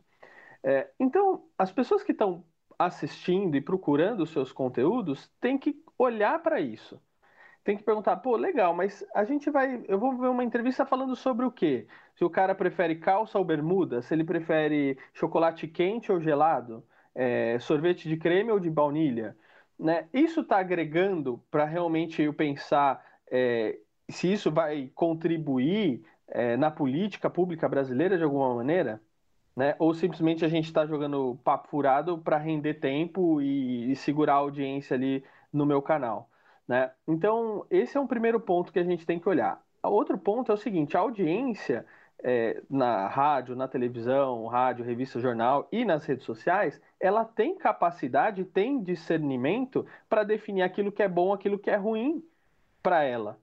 É, 0.62 0.90
então, 1.00 1.48
as 1.58 1.72
pessoas 1.72 2.02
que 2.02 2.12
estão 2.12 2.44
assistindo 2.78 3.56
e 3.56 3.60
procurando 3.62 4.22
os 4.22 4.30
seus 4.30 4.52
conteúdos 4.52 5.32
têm 5.40 5.56
que 5.56 5.82
olhar 5.98 6.42
para 6.42 6.60
isso. 6.60 7.00
Tem 7.66 7.76
que 7.76 7.82
perguntar, 7.82 8.18
pô, 8.18 8.36
legal, 8.36 8.72
mas 8.72 9.04
a 9.12 9.24
gente 9.24 9.50
vai. 9.50 9.82
Eu 9.88 9.98
vou 9.98 10.16
ver 10.16 10.28
uma 10.28 10.44
entrevista 10.44 10.86
falando 10.86 11.16
sobre 11.16 11.44
o 11.44 11.50
quê? 11.50 11.88
Se 12.14 12.24
o 12.24 12.30
cara 12.30 12.54
prefere 12.54 12.94
calça 12.94 13.38
ou 13.38 13.44
bermuda, 13.44 14.00
se 14.02 14.14
ele 14.14 14.22
prefere 14.22 14.96
chocolate 15.12 15.66
quente 15.66 16.12
ou 16.12 16.20
gelado, 16.20 16.84
é, 17.12 17.58
sorvete 17.58 18.08
de 18.08 18.16
creme 18.16 18.52
ou 18.52 18.60
de 18.60 18.70
baunilha. 18.70 19.36
Né? 19.76 20.06
Isso 20.14 20.42
está 20.42 20.58
agregando 20.58 21.42
para 21.50 21.64
realmente 21.64 22.22
eu 22.22 22.32
pensar 22.32 23.04
é, 23.28 23.76
se 24.08 24.32
isso 24.32 24.48
vai 24.52 24.88
contribuir 24.94 26.04
é, 26.28 26.56
na 26.56 26.70
política 26.70 27.28
pública 27.28 27.68
brasileira 27.68 28.16
de 28.16 28.22
alguma 28.22 28.54
maneira? 28.54 29.02
Né? 29.56 29.74
Ou 29.80 29.92
simplesmente 29.92 30.44
a 30.44 30.48
gente 30.48 30.66
está 30.66 30.86
jogando 30.86 31.36
papo 31.42 31.66
furado 31.68 32.16
para 32.18 32.38
render 32.38 32.74
tempo 32.74 33.42
e, 33.42 33.90
e, 33.90 33.96
segurar 33.96 34.34
a 34.34 34.36
audiência 34.36 34.94
ali 34.94 35.24
no 35.52 35.66
meu 35.66 35.82
canal. 35.82 36.30
Né? 36.66 36.90
Então, 37.06 37.66
esse 37.70 37.96
é 37.96 38.00
um 38.00 38.06
primeiro 38.06 38.40
ponto 38.40 38.72
que 38.72 38.78
a 38.78 38.84
gente 38.84 39.06
tem 39.06 39.20
que 39.20 39.28
olhar. 39.28 39.62
Outro 39.82 40.18
ponto 40.18 40.50
é 40.50 40.54
o 40.54 40.58
seguinte: 40.58 40.96
a 40.96 41.00
audiência 41.00 41.86
é, 42.22 42.62
na 42.68 43.06
rádio, 43.08 43.54
na 43.54 43.68
televisão, 43.68 44.46
rádio, 44.46 44.84
revista, 44.84 45.20
jornal 45.20 45.68
e 45.70 45.84
nas 45.84 46.04
redes 46.04 46.24
sociais, 46.24 46.80
ela 46.98 47.24
tem 47.24 47.56
capacidade, 47.56 48.44
tem 48.44 48.82
discernimento 48.82 49.86
para 50.08 50.24
definir 50.24 50.62
aquilo 50.62 50.90
que 50.92 51.02
é 51.02 51.08
bom, 51.08 51.32
aquilo 51.32 51.58
que 51.58 51.70
é 51.70 51.76
ruim 51.76 52.22
para 52.82 53.02
ela, 53.04 53.40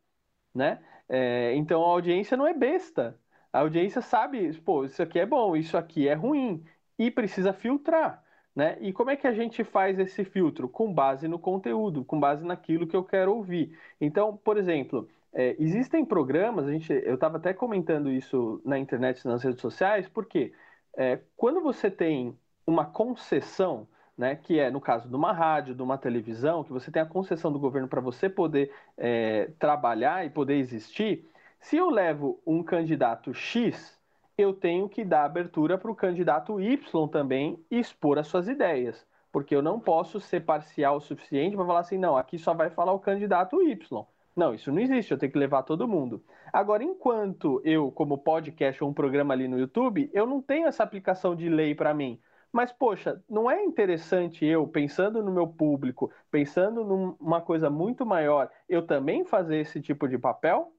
né? 0.53 0.83
É, 1.09 1.55
então 1.55 1.83
a 1.83 1.87
audiência 1.87 2.37
não 2.37 2.47
é 2.47 2.53
besta. 2.53 3.19
A 3.51 3.59
audiência 3.59 4.01
sabe, 4.01 4.53
pô, 4.61 4.85
isso 4.85 5.01
aqui 5.03 5.19
é 5.19 5.25
bom, 5.25 5.55
isso 5.55 5.77
aqui 5.77 6.07
é 6.07 6.13
ruim 6.13 6.63
e 6.97 7.11
precisa 7.11 7.53
filtrar, 7.53 8.22
né? 8.55 8.77
E 8.81 8.93
como 8.93 9.09
é 9.09 9.15
que 9.15 9.27
a 9.27 9.33
gente 9.33 9.63
faz 9.63 9.97
esse 9.99 10.23
filtro? 10.23 10.69
Com 10.69 10.93
base 10.93 11.27
no 11.27 11.39
conteúdo, 11.39 12.05
com 12.05 12.19
base 12.19 12.45
naquilo 12.45 12.87
que 12.87 12.95
eu 12.95 13.03
quero 13.03 13.35
ouvir. 13.35 13.77
Então, 13.99 14.37
por 14.37 14.57
exemplo, 14.57 15.07
é, 15.33 15.55
existem 15.59 16.05
programas, 16.05 16.67
a 16.67 16.71
gente, 16.71 16.93
eu 16.93 17.15
estava 17.15 17.37
até 17.37 17.53
comentando 17.53 18.11
isso 18.11 18.61
na 18.63 18.77
internet, 18.77 19.25
nas 19.25 19.43
redes 19.43 19.61
sociais, 19.61 20.07
porque 20.07 20.53
é, 20.95 21.19
quando 21.35 21.61
você 21.61 21.89
tem 21.89 22.37
uma 22.65 22.85
concessão, 22.85 23.87
né, 24.17 24.35
que 24.35 24.59
é 24.59 24.69
no 24.69 24.79
caso 24.79 25.09
de 25.09 25.15
uma 25.15 25.33
rádio, 25.33 25.73
de 25.73 25.81
uma 25.81 25.97
televisão, 25.97 26.63
que 26.63 26.71
você 26.71 26.91
tem 26.91 27.01
a 27.01 27.05
concessão 27.05 27.51
do 27.51 27.59
governo 27.59 27.87
para 27.87 28.01
você 28.01 28.29
poder 28.29 28.71
é, 28.97 29.49
trabalhar 29.59 30.25
e 30.25 30.29
poder 30.29 30.55
existir, 30.55 31.27
se 31.59 31.77
eu 31.77 31.89
levo 31.89 32.39
um 32.45 32.61
candidato 32.63 33.33
X, 33.33 33.97
eu 34.37 34.53
tenho 34.53 34.89
que 34.89 35.03
dar 35.03 35.25
abertura 35.25 35.77
para 35.77 35.91
o 35.91 35.95
candidato 35.95 36.59
Y 36.59 37.07
também 37.09 37.63
expor 37.69 38.17
as 38.17 38.27
suas 38.27 38.47
ideias, 38.47 39.05
porque 39.31 39.55
eu 39.55 39.61
não 39.61 39.79
posso 39.79 40.19
ser 40.19 40.41
parcial 40.41 40.97
o 40.97 41.01
suficiente 41.01 41.55
para 41.55 41.65
falar 41.65 41.79
assim, 41.79 41.97
não, 41.97 42.17
aqui 42.17 42.37
só 42.37 42.53
vai 42.53 42.69
falar 42.69 42.93
o 42.93 42.99
candidato 42.99 43.61
Y. 43.61 44.05
Não, 44.35 44.53
isso 44.53 44.71
não 44.71 44.79
existe, 44.81 45.11
eu 45.11 45.17
tenho 45.17 45.31
que 45.31 45.37
levar 45.37 45.63
todo 45.63 45.87
mundo. 45.87 46.23
Agora, 46.51 46.83
enquanto 46.83 47.61
eu, 47.63 47.91
como 47.91 48.17
podcast 48.17 48.83
ou 48.83 48.89
um 48.89 48.93
programa 48.93 49.33
ali 49.33 49.47
no 49.47 49.59
YouTube, 49.59 50.09
eu 50.13 50.25
não 50.25 50.41
tenho 50.41 50.67
essa 50.67 50.83
aplicação 50.83 51.35
de 51.35 51.47
lei 51.49 51.75
para 51.75 51.93
mim. 51.93 52.19
Mas, 52.51 52.71
poxa, 52.71 53.23
não 53.29 53.49
é 53.49 53.63
interessante 53.63 54.45
eu, 54.45 54.67
pensando 54.67 55.23
no 55.23 55.31
meu 55.31 55.47
público, 55.47 56.11
pensando 56.31 56.83
numa 56.83 57.41
coisa 57.41 57.69
muito 57.69 58.05
maior, 58.05 58.49
eu 58.69 58.85
também 58.85 59.25
fazer 59.25 59.57
esse 59.57 59.81
tipo 59.81 60.07
de 60.07 60.17
papel? 60.17 60.71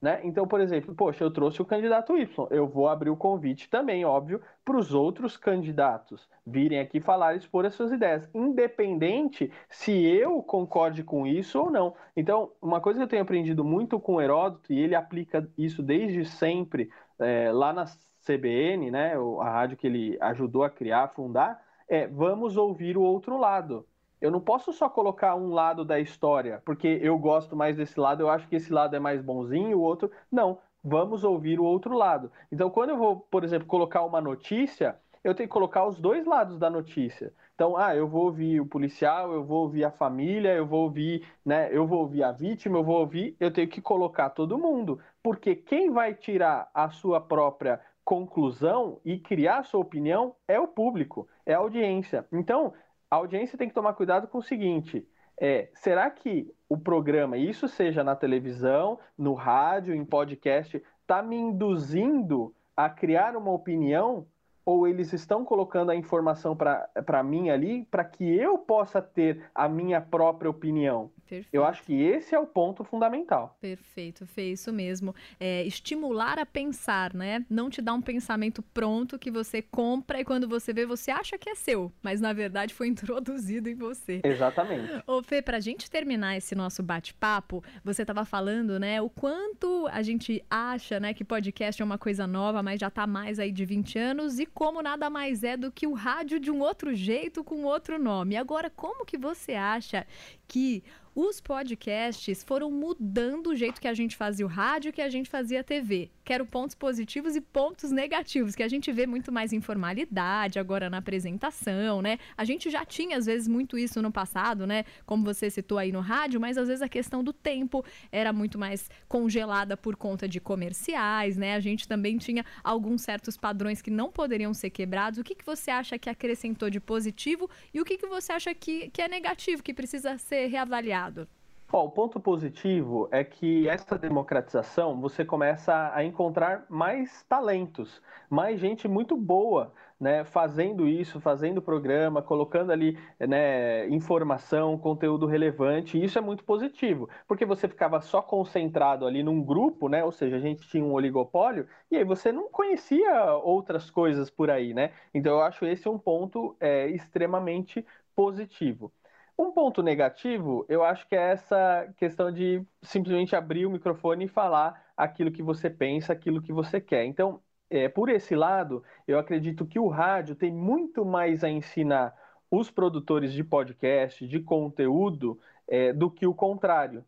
Né? 0.00 0.20
Então, 0.24 0.48
por 0.48 0.60
exemplo, 0.60 0.94
poxa, 0.94 1.22
eu 1.22 1.30
trouxe 1.30 1.60
o 1.60 1.64
candidato 1.64 2.16
Y, 2.16 2.46
eu 2.50 2.66
vou 2.66 2.88
abrir 2.88 3.10
o 3.10 3.16
convite 3.16 3.68
também, 3.68 4.02
óbvio, 4.02 4.40
para 4.64 4.78
os 4.78 4.94
outros 4.94 5.36
candidatos 5.36 6.26
virem 6.46 6.80
aqui 6.80 7.00
falar 7.00 7.34
e 7.34 7.38
expor 7.38 7.66
as 7.66 7.74
suas 7.74 7.92
ideias, 7.92 8.26
independente 8.34 9.52
se 9.68 9.92
eu 9.92 10.42
concorde 10.42 11.04
com 11.04 11.26
isso 11.26 11.60
ou 11.60 11.70
não. 11.70 11.94
Então, 12.16 12.50
uma 12.62 12.80
coisa 12.80 12.98
que 12.98 13.04
eu 13.04 13.08
tenho 13.08 13.22
aprendido 13.22 13.62
muito 13.62 14.00
com 14.00 14.20
Heródoto, 14.22 14.72
e 14.72 14.78
ele 14.80 14.94
aplica 14.94 15.46
isso 15.56 15.82
desde 15.82 16.24
sempre 16.24 16.90
é, 17.18 17.52
lá 17.52 17.70
na 17.72 17.84
CBN, 18.24 18.90
né, 18.90 19.14
a 19.40 19.50
rádio 19.50 19.76
que 19.76 19.86
ele 19.86 20.16
ajudou 20.20 20.64
a 20.64 20.70
criar, 20.70 21.04
a 21.04 21.08
fundar, 21.08 21.62
é 21.88 22.06
vamos 22.06 22.56
ouvir 22.56 22.96
o 22.96 23.02
outro 23.02 23.36
lado. 23.36 23.86
Eu 24.20 24.30
não 24.30 24.40
posso 24.40 24.72
só 24.72 24.88
colocar 24.88 25.34
um 25.34 25.50
lado 25.50 25.84
da 25.84 25.98
história, 25.98 26.62
porque 26.64 26.98
eu 27.02 27.18
gosto 27.18 27.56
mais 27.56 27.76
desse 27.76 27.98
lado, 27.98 28.22
eu 28.22 28.30
acho 28.30 28.46
que 28.48 28.56
esse 28.56 28.72
lado 28.72 28.94
é 28.94 28.98
mais 28.98 29.22
bonzinho, 29.22 29.78
o 29.78 29.82
outro. 29.82 30.10
Não, 30.30 30.58
vamos 30.84 31.24
ouvir 31.24 31.58
o 31.58 31.64
outro 31.64 31.94
lado. 31.96 32.30
Então, 32.52 32.70
quando 32.70 32.90
eu 32.90 32.98
vou, 32.98 33.20
por 33.20 33.44
exemplo, 33.44 33.66
colocar 33.66 34.02
uma 34.04 34.20
notícia, 34.20 34.96
eu 35.22 35.34
tenho 35.34 35.48
que 35.48 35.52
colocar 35.52 35.86
os 35.86 35.98
dois 35.98 36.26
lados 36.26 36.58
da 36.58 36.70
notícia. 36.70 37.32
Então, 37.54 37.76
ah, 37.76 37.94
eu 37.94 38.08
vou 38.08 38.24
ouvir 38.24 38.60
o 38.60 38.66
policial, 38.66 39.32
eu 39.32 39.44
vou 39.44 39.62
ouvir 39.64 39.84
a 39.84 39.90
família, 39.90 40.54
eu 40.54 40.66
vou 40.66 40.84
ouvir, 40.84 41.26
né, 41.44 41.68
eu 41.70 41.86
vou 41.86 42.00
ouvir 42.00 42.22
a 42.22 42.32
vítima, 42.32 42.78
eu 42.78 42.84
vou 42.84 42.98
ouvir, 43.00 43.36
eu 43.38 43.52
tenho 43.52 43.68
que 43.68 43.82
colocar 43.82 44.30
todo 44.30 44.58
mundo, 44.58 44.98
porque 45.22 45.54
quem 45.54 45.90
vai 45.90 46.14
tirar 46.14 46.70
a 46.72 46.88
sua 46.88 47.20
própria 47.20 47.78
conclusão 48.02 48.98
e 49.04 49.18
criar 49.18 49.58
a 49.58 49.62
sua 49.62 49.80
opinião 49.80 50.34
é 50.48 50.58
o 50.58 50.66
público, 50.66 51.28
é 51.44 51.52
a 51.52 51.58
audiência. 51.58 52.26
Então, 52.32 52.72
a 53.10 53.16
audiência 53.16 53.58
tem 53.58 53.68
que 53.68 53.74
tomar 53.74 53.94
cuidado 53.94 54.28
com 54.28 54.38
o 54.38 54.42
seguinte: 54.42 55.06
é, 55.38 55.68
será 55.74 56.08
que 56.10 56.54
o 56.68 56.78
programa, 56.78 57.36
isso 57.36 57.66
seja 57.66 58.04
na 58.04 58.14
televisão, 58.14 58.98
no 59.18 59.34
rádio, 59.34 59.94
em 59.94 60.04
podcast, 60.04 60.82
está 61.00 61.22
me 61.22 61.36
induzindo 61.36 62.54
a 62.76 62.88
criar 62.88 63.36
uma 63.36 63.50
opinião? 63.50 64.26
Ou 64.64 64.86
eles 64.86 65.12
estão 65.12 65.44
colocando 65.44 65.90
a 65.90 65.96
informação 65.96 66.54
para 66.54 67.22
mim 67.24 67.48
ali 67.48 67.84
para 67.86 68.04
que 68.04 68.24
eu 68.24 68.58
possa 68.58 69.02
ter 69.02 69.50
a 69.54 69.68
minha 69.68 70.00
própria 70.00 70.50
opinião? 70.50 71.10
Perfeito. 71.30 71.48
Eu 71.52 71.64
acho 71.64 71.84
que 71.84 71.94
esse 71.94 72.34
é 72.34 72.38
o 72.38 72.46
ponto 72.46 72.82
fundamental. 72.82 73.56
Perfeito, 73.60 74.26
Fê, 74.26 74.50
isso 74.50 74.72
mesmo. 74.72 75.14
É, 75.38 75.62
estimular 75.64 76.40
a 76.40 76.44
pensar, 76.44 77.14
né? 77.14 77.46
Não 77.48 77.70
te 77.70 77.80
dar 77.80 77.94
um 77.94 78.02
pensamento 78.02 78.62
pronto 78.74 79.16
que 79.16 79.30
você 79.30 79.62
compra 79.62 80.20
e 80.20 80.24
quando 80.24 80.48
você 80.48 80.72
vê, 80.72 80.84
você 80.84 81.12
acha 81.12 81.38
que 81.38 81.48
é 81.48 81.54
seu, 81.54 81.92
mas 82.02 82.20
na 82.20 82.32
verdade 82.32 82.74
foi 82.74 82.88
introduzido 82.88 83.68
em 83.68 83.76
você. 83.76 84.20
Exatamente. 84.24 84.90
Ô, 85.06 85.22
Fê, 85.22 85.40
pra 85.40 85.60
gente 85.60 85.88
terminar 85.88 86.36
esse 86.36 86.56
nosso 86.56 86.82
bate-papo, 86.82 87.62
você 87.84 88.02
estava 88.02 88.24
falando, 88.24 88.80
né, 88.80 89.00
o 89.00 89.08
quanto 89.08 89.86
a 89.92 90.02
gente 90.02 90.44
acha, 90.50 90.98
né, 90.98 91.14
que 91.14 91.22
podcast 91.22 91.80
é 91.80 91.84
uma 91.84 91.98
coisa 91.98 92.26
nova, 92.26 92.60
mas 92.60 92.80
já 92.80 92.90
tá 92.90 93.06
mais 93.06 93.38
aí 93.38 93.52
de 93.52 93.64
20 93.64 93.98
anos 93.98 94.40
e 94.40 94.46
como 94.46 94.82
nada 94.82 95.08
mais 95.08 95.44
é 95.44 95.56
do 95.56 95.70
que 95.70 95.86
o 95.86 95.92
rádio 95.92 96.40
de 96.40 96.50
um 96.50 96.60
outro 96.60 96.92
jeito 96.92 97.44
com 97.44 97.62
outro 97.62 97.98
nome. 97.98 98.36
Agora, 98.36 98.68
como 98.68 99.04
que 99.04 99.16
você 99.16 99.54
acha 99.54 100.04
que 100.50 100.82
os 101.14 101.40
podcasts 101.40 102.42
foram 102.44 102.70
mudando 102.70 103.48
o 103.48 103.56
jeito 103.56 103.80
que 103.80 103.88
a 103.88 103.94
gente 103.94 104.16
fazia 104.16 104.46
o 104.46 104.48
rádio, 104.48 104.92
que 104.92 105.02
a 105.02 105.08
gente 105.08 105.28
fazia 105.28 105.60
a 105.60 105.64
TV. 105.64 106.10
Quero 106.24 106.46
pontos 106.46 106.74
positivos 106.76 107.34
e 107.34 107.40
pontos 107.40 107.90
negativos, 107.90 108.54
que 108.54 108.62
a 108.62 108.68
gente 108.68 108.92
vê 108.92 109.06
muito 109.06 109.32
mais 109.32 109.52
informalidade 109.52 110.58
agora 110.58 110.88
na 110.88 110.98
apresentação, 110.98 112.00
né? 112.00 112.18
A 112.36 112.44
gente 112.44 112.70
já 112.70 112.84
tinha, 112.84 113.16
às 113.16 113.26
vezes, 113.26 113.48
muito 113.48 113.76
isso 113.76 114.00
no 114.00 114.12
passado, 114.12 114.66
né? 114.66 114.84
Como 115.04 115.24
você 115.24 115.50
citou 115.50 115.78
aí 115.78 115.90
no 115.90 116.00
rádio, 116.00 116.40
mas 116.40 116.56
às 116.56 116.68
vezes 116.68 116.80
a 116.80 116.88
questão 116.88 117.24
do 117.24 117.32
tempo 117.32 117.84
era 118.12 118.32
muito 118.32 118.56
mais 118.56 118.88
congelada 119.08 119.76
por 119.76 119.96
conta 119.96 120.28
de 120.28 120.40
comerciais, 120.40 121.36
né? 121.36 121.54
A 121.54 121.60
gente 121.60 121.88
também 121.88 122.18
tinha 122.18 122.44
alguns 122.62 123.02
certos 123.02 123.36
padrões 123.36 123.82
que 123.82 123.90
não 123.90 124.12
poderiam 124.12 124.54
ser 124.54 124.70
quebrados. 124.70 125.18
O 125.18 125.24
que, 125.24 125.34
que 125.34 125.44
você 125.44 125.70
acha 125.72 125.98
que 125.98 126.08
acrescentou 126.08 126.70
de 126.70 126.78
positivo 126.78 127.50
e 127.74 127.80
o 127.80 127.84
que, 127.84 127.98
que 127.98 128.06
você 128.06 128.32
acha 128.32 128.54
que, 128.54 128.88
que 128.90 129.02
é 129.02 129.08
negativo, 129.08 129.62
que 129.62 129.74
precisa 129.74 130.16
ser 130.16 130.39
reavaliado? 130.46 131.28
Bom, 131.72 131.86
o 131.86 131.90
ponto 131.90 132.18
positivo 132.18 133.08
é 133.12 133.22
que 133.22 133.68
essa 133.68 133.96
democratização 133.96 135.00
você 135.00 135.24
começa 135.24 135.92
a 135.94 136.02
encontrar 136.02 136.66
mais 136.68 137.22
talentos, 137.28 138.02
mais 138.28 138.58
gente 138.58 138.88
muito 138.88 139.16
boa, 139.16 139.72
né, 140.00 140.24
fazendo 140.24 140.88
isso, 140.88 141.20
fazendo 141.20 141.62
programa, 141.62 142.22
colocando 142.22 142.72
ali 142.72 142.98
né, 143.20 143.88
informação, 143.88 144.76
conteúdo 144.76 145.26
relevante. 145.26 146.02
Isso 146.02 146.18
é 146.18 146.20
muito 146.20 146.42
positivo, 146.42 147.08
porque 147.28 147.46
você 147.46 147.68
ficava 147.68 148.00
só 148.00 148.20
concentrado 148.20 149.06
ali 149.06 149.22
num 149.22 149.40
grupo, 149.40 149.88
né, 149.88 150.02
ou 150.02 150.10
seja, 150.10 150.38
a 150.38 150.40
gente 150.40 150.68
tinha 150.68 150.84
um 150.84 150.92
oligopólio 150.92 151.68
e 151.88 151.96
aí 151.96 152.02
você 152.04 152.32
não 152.32 152.50
conhecia 152.50 153.32
outras 153.44 153.88
coisas 153.88 154.28
por 154.28 154.50
aí, 154.50 154.74
né? 154.74 154.90
Então 155.14 155.34
eu 155.34 155.42
acho 155.42 155.64
esse 155.64 155.88
um 155.88 155.98
ponto 155.98 156.56
é, 156.58 156.88
extremamente 156.88 157.86
positivo. 158.16 158.92
Um 159.40 159.52
ponto 159.52 159.82
negativo, 159.82 160.66
eu 160.68 160.84
acho 160.84 161.08
que 161.08 161.16
é 161.16 161.30
essa 161.30 161.90
questão 161.96 162.30
de 162.30 162.62
simplesmente 162.82 163.34
abrir 163.34 163.64
o 163.64 163.70
microfone 163.70 164.26
e 164.26 164.28
falar 164.28 164.92
aquilo 164.94 165.32
que 165.32 165.42
você 165.42 165.70
pensa, 165.70 166.12
aquilo 166.12 166.42
que 166.42 166.52
você 166.52 166.78
quer. 166.78 167.06
Então, 167.06 167.40
é, 167.70 167.88
por 167.88 168.10
esse 168.10 168.36
lado, 168.36 168.84
eu 169.08 169.18
acredito 169.18 169.64
que 169.64 169.78
o 169.78 169.88
rádio 169.88 170.34
tem 170.34 170.52
muito 170.52 171.06
mais 171.06 171.42
a 171.42 171.48
ensinar 171.48 172.14
os 172.50 172.70
produtores 172.70 173.32
de 173.32 173.42
podcast, 173.42 174.28
de 174.28 174.40
conteúdo, 174.40 175.40
é, 175.66 175.90
do 175.90 176.10
que 176.10 176.26
o 176.26 176.34
contrário. 176.34 177.02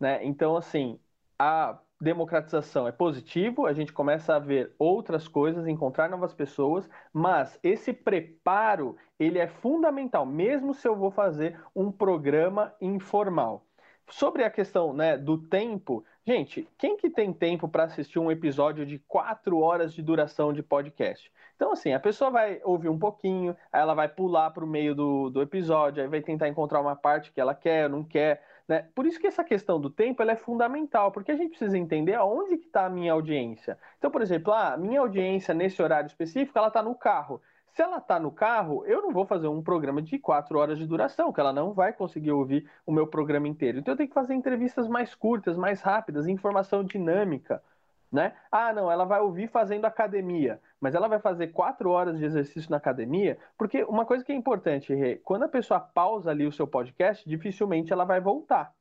Né? 0.00 0.24
Então, 0.24 0.56
assim, 0.56 0.98
a 1.38 1.78
democratização 2.00 2.86
é 2.86 2.92
positivo, 2.92 3.66
a 3.66 3.72
gente 3.72 3.92
começa 3.92 4.36
a 4.36 4.38
ver 4.38 4.74
outras 4.78 5.26
coisas, 5.26 5.66
encontrar 5.66 6.08
novas 6.08 6.32
pessoas, 6.32 6.88
mas 7.12 7.58
esse 7.62 7.92
preparo, 7.92 8.96
ele 9.18 9.38
é 9.38 9.48
fundamental, 9.48 10.24
mesmo 10.24 10.72
se 10.74 10.86
eu 10.86 10.94
vou 10.94 11.10
fazer 11.10 11.60
um 11.74 11.90
programa 11.90 12.74
informal. 12.80 13.64
Sobre 14.10 14.42
a 14.42 14.50
questão 14.50 14.94
né, 14.94 15.18
do 15.18 15.36
tempo, 15.36 16.02
gente, 16.26 16.66
quem 16.78 16.96
que 16.96 17.10
tem 17.10 17.30
tempo 17.32 17.68
para 17.68 17.84
assistir 17.84 18.18
um 18.18 18.30
episódio 18.30 18.86
de 18.86 18.98
quatro 19.00 19.58
horas 19.58 19.92
de 19.92 20.00
duração 20.00 20.50
de 20.52 20.62
podcast? 20.62 21.30
Então, 21.54 21.72
assim, 21.72 21.92
a 21.92 22.00
pessoa 22.00 22.30
vai 22.30 22.60
ouvir 22.64 22.88
um 22.88 22.98
pouquinho, 22.98 23.54
aí 23.70 23.82
ela 23.82 23.92
vai 23.92 24.08
pular 24.08 24.50
para 24.50 24.64
o 24.64 24.66
meio 24.66 24.94
do, 24.94 25.28
do 25.28 25.42
episódio, 25.42 26.02
aí 26.02 26.08
vai 26.08 26.22
tentar 26.22 26.48
encontrar 26.48 26.80
uma 26.80 26.96
parte 26.96 27.32
que 27.32 27.40
ela 27.40 27.54
quer, 27.54 27.90
não 27.90 28.02
quer. 28.02 28.42
Né? 28.68 28.86
Por 28.94 29.06
isso 29.06 29.18
que 29.18 29.26
essa 29.26 29.42
questão 29.42 29.80
do 29.80 29.88
tempo 29.88 30.22
é 30.22 30.36
fundamental, 30.36 31.10
porque 31.10 31.32
a 31.32 31.36
gente 31.36 31.50
precisa 31.50 31.78
entender 31.78 32.14
aonde 32.14 32.58
que 32.58 32.66
está 32.66 32.84
a 32.84 32.90
minha 32.90 33.12
audiência. 33.14 33.78
Então, 33.96 34.10
por 34.10 34.20
exemplo, 34.20 34.52
a 34.52 34.74
ah, 34.74 34.76
minha 34.76 35.00
audiência 35.00 35.54
nesse 35.54 35.80
horário 35.82 36.06
específico, 36.06 36.58
ela 36.58 36.68
está 36.68 36.82
no 36.82 36.94
carro. 36.94 37.40
Se 37.72 37.82
ela 37.82 37.98
está 37.98 38.18
no 38.18 38.30
carro, 38.30 38.84
eu 38.86 39.00
não 39.00 39.12
vou 39.12 39.24
fazer 39.24 39.48
um 39.48 39.62
programa 39.62 40.02
de 40.02 40.18
quatro 40.18 40.58
horas 40.58 40.78
de 40.78 40.86
duração, 40.86 41.32
que 41.32 41.40
ela 41.40 41.52
não 41.52 41.72
vai 41.72 41.92
conseguir 41.92 42.32
ouvir 42.32 42.68
o 42.84 42.92
meu 42.92 43.06
programa 43.06 43.48
inteiro. 43.48 43.78
Então 43.78 43.92
eu 43.92 43.96
tenho 43.96 44.08
que 44.08 44.14
fazer 44.14 44.34
entrevistas 44.34 44.86
mais 44.86 45.14
curtas, 45.14 45.56
mais 45.56 45.80
rápidas, 45.80 46.26
informação 46.26 46.84
dinâmica. 46.84 47.62
Né? 48.10 48.32
Ah, 48.50 48.72
não, 48.72 48.90
ela 48.90 49.04
vai 49.04 49.20
ouvir 49.20 49.48
fazendo 49.48 49.84
academia, 49.84 50.60
mas 50.80 50.94
ela 50.94 51.08
vai 51.08 51.18
fazer 51.18 51.48
quatro 51.48 51.90
horas 51.90 52.18
de 52.18 52.24
exercício 52.24 52.70
na 52.70 52.78
academia, 52.78 53.38
porque 53.56 53.84
uma 53.84 54.06
coisa 54.06 54.24
que 54.24 54.32
é 54.32 54.34
importante, 54.34 54.94
Rê, 54.94 55.16
quando 55.16 55.42
a 55.42 55.48
pessoa 55.48 55.78
pausa 55.78 56.30
ali 56.30 56.46
o 56.46 56.52
seu 56.52 56.66
podcast, 56.66 57.28
dificilmente 57.28 57.92
ela 57.92 58.06
vai 58.06 58.18
voltar. 58.18 58.72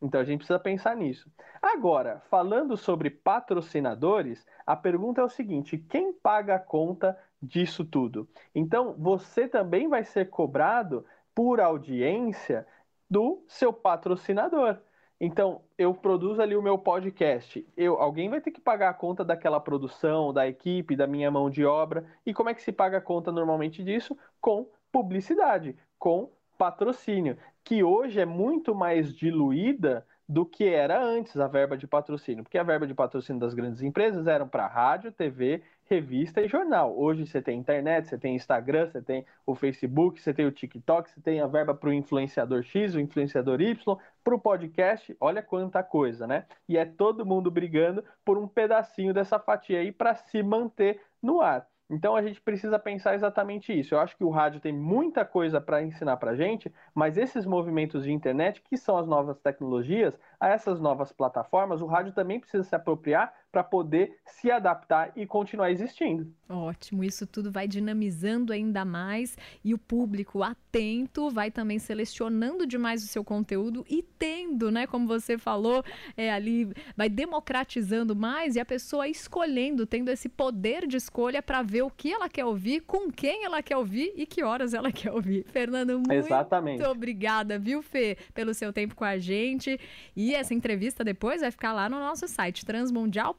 Então 0.00 0.20
a 0.20 0.24
gente 0.24 0.38
precisa 0.38 0.58
pensar 0.58 0.94
nisso. 0.94 1.28
Agora, 1.60 2.22
falando 2.30 2.76
sobre 2.76 3.10
patrocinadores, 3.10 4.46
a 4.64 4.76
pergunta 4.76 5.20
é 5.20 5.24
o 5.24 5.28
seguinte: 5.28 5.78
quem 5.78 6.12
paga 6.12 6.56
a 6.56 6.60
conta 6.60 7.18
disso 7.40 7.84
tudo. 7.84 8.28
Então, 8.54 8.94
você 8.98 9.46
também 9.46 9.88
vai 9.88 10.04
ser 10.04 10.30
cobrado 10.30 11.04
por 11.34 11.60
audiência 11.60 12.66
do 13.08 13.44
seu 13.46 13.72
patrocinador. 13.72 14.78
Então, 15.20 15.62
eu 15.78 15.94
produzo 15.94 16.42
ali 16.42 16.54
o 16.54 16.62
meu 16.62 16.76
podcast. 16.78 17.66
Eu, 17.76 18.00
alguém 18.00 18.28
vai 18.28 18.40
ter 18.40 18.50
que 18.50 18.60
pagar 18.60 18.90
a 18.90 18.94
conta 18.94 19.24
daquela 19.24 19.58
produção, 19.58 20.32
da 20.32 20.46
equipe, 20.46 20.94
da 20.94 21.06
minha 21.06 21.30
mão 21.30 21.48
de 21.48 21.64
obra. 21.64 22.04
E 22.24 22.34
como 22.34 22.50
é 22.50 22.54
que 22.54 22.62
se 22.62 22.70
paga 22.70 22.98
a 22.98 23.00
conta 23.00 23.32
normalmente 23.32 23.82
disso? 23.82 24.16
Com 24.40 24.68
publicidade, 24.92 25.76
com 25.98 26.30
patrocínio, 26.58 27.36
que 27.64 27.82
hoje 27.82 28.20
é 28.20 28.26
muito 28.26 28.74
mais 28.74 29.14
diluída 29.14 30.06
do 30.28 30.44
que 30.44 30.64
era 30.64 31.00
antes 31.02 31.36
a 31.38 31.46
verba 31.46 31.76
de 31.76 31.86
patrocínio, 31.86 32.42
porque 32.42 32.58
a 32.58 32.62
verba 32.62 32.86
de 32.86 32.94
patrocínio 32.94 33.40
das 33.40 33.54
grandes 33.54 33.80
empresas 33.82 34.26
eram 34.26 34.48
para 34.48 34.66
rádio, 34.66 35.12
TV 35.12 35.62
revista 35.88 36.40
e 36.40 36.48
jornal. 36.48 36.98
Hoje 36.98 37.26
você 37.26 37.40
tem 37.40 37.58
internet, 37.58 38.08
você 38.08 38.18
tem 38.18 38.34
Instagram, 38.34 38.90
você 38.90 39.00
tem 39.00 39.24
o 39.46 39.54
Facebook, 39.54 40.20
você 40.20 40.34
tem 40.34 40.46
o 40.46 40.52
TikTok, 40.52 41.10
você 41.10 41.20
tem 41.20 41.40
a 41.40 41.46
verba 41.46 41.74
para 41.74 41.88
o 41.88 41.92
influenciador 41.92 42.62
X, 42.62 42.94
o 42.94 43.00
influenciador 43.00 43.60
Y, 43.60 43.96
para 44.22 44.34
o 44.34 44.40
podcast, 44.40 45.16
olha 45.20 45.42
quanta 45.42 45.82
coisa, 45.82 46.26
né? 46.26 46.46
E 46.68 46.76
é 46.76 46.84
todo 46.84 47.24
mundo 47.24 47.50
brigando 47.50 48.04
por 48.24 48.36
um 48.36 48.48
pedacinho 48.48 49.14
dessa 49.14 49.38
fatia 49.38 49.78
aí 49.78 49.92
para 49.92 50.14
se 50.14 50.42
manter 50.42 51.00
no 51.22 51.40
ar. 51.40 51.66
Então 51.88 52.16
a 52.16 52.22
gente 52.22 52.40
precisa 52.40 52.78
pensar 52.78 53.14
exatamente 53.14 53.72
isso. 53.72 53.94
Eu 53.94 54.00
acho 54.00 54.16
que 54.16 54.24
o 54.24 54.30
rádio 54.30 54.60
tem 54.60 54.72
muita 54.72 55.24
coisa 55.24 55.60
para 55.60 55.82
ensinar 55.82 56.16
para 56.16 56.34
gente, 56.34 56.72
mas 56.92 57.16
esses 57.16 57.46
movimentos 57.46 58.02
de 58.04 58.12
internet, 58.12 58.60
que 58.62 58.76
são 58.76 58.98
as 58.98 59.06
novas 59.06 59.38
tecnologias, 59.38 60.18
a 60.40 60.48
essas 60.48 60.80
novas 60.80 61.12
plataformas, 61.12 61.80
o 61.80 61.86
rádio 61.86 62.12
também 62.12 62.40
precisa 62.40 62.64
se 62.64 62.74
apropriar 62.74 63.32
para 63.56 63.64
poder 63.64 64.18
se 64.26 64.50
adaptar 64.50 65.12
e 65.16 65.24
continuar 65.24 65.70
existindo. 65.70 66.30
Ótimo, 66.46 67.02
isso 67.02 67.26
tudo 67.26 67.50
vai 67.50 67.66
dinamizando 67.66 68.52
ainda 68.52 68.84
mais 68.84 69.36
e 69.64 69.72
o 69.72 69.78
público 69.78 70.42
atento 70.42 71.30
vai 71.30 71.50
também 71.50 71.78
selecionando 71.78 72.66
demais 72.66 73.02
o 73.02 73.06
seu 73.06 73.24
conteúdo 73.24 73.84
e 73.88 74.02
tendo, 74.02 74.70
né, 74.70 74.86
como 74.86 75.06
você 75.06 75.38
falou, 75.38 75.82
é, 76.18 76.30
ali 76.30 76.70
vai 76.94 77.08
democratizando 77.08 78.14
mais 78.14 78.56
e 78.56 78.60
a 78.60 78.64
pessoa 78.64 79.08
escolhendo, 79.08 79.86
tendo 79.86 80.10
esse 80.10 80.28
poder 80.28 80.86
de 80.86 80.98
escolha 80.98 81.42
para 81.42 81.62
ver 81.62 81.82
o 81.82 81.90
que 81.90 82.12
ela 82.12 82.28
quer 82.28 82.44
ouvir, 82.44 82.82
com 82.82 83.10
quem 83.10 83.44
ela 83.44 83.62
quer 83.62 83.78
ouvir 83.78 84.12
e 84.16 84.26
que 84.26 84.44
horas 84.44 84.74
ela 84.74 84.92
quer 84.92 85.12
ouvir. 85.12 85.46
Fernando, 85.48 85.94
muito 85.94 86.12
Exatamente. 86.12 86.84
obrigada, 86.84 87.58
viu, 87.58 87.82
Fê, 87.82 88.18
pelo 88.34 88.52
seu 88.52 88.70
tempo 88.70 88.94
com 88.94 89.04
a 89.04 89.16
gente. 89.16 89.80
E 90.14 90.34
essa 90.34 90.52
entrevista 90.52 91.02
depois 91.02 91.40
vai 91.40 91.50
ficar 91.50 91.72
lá 91.72 91.88
no 91.88 91.98
nosso 91.98 92.28
site 92.28 92.64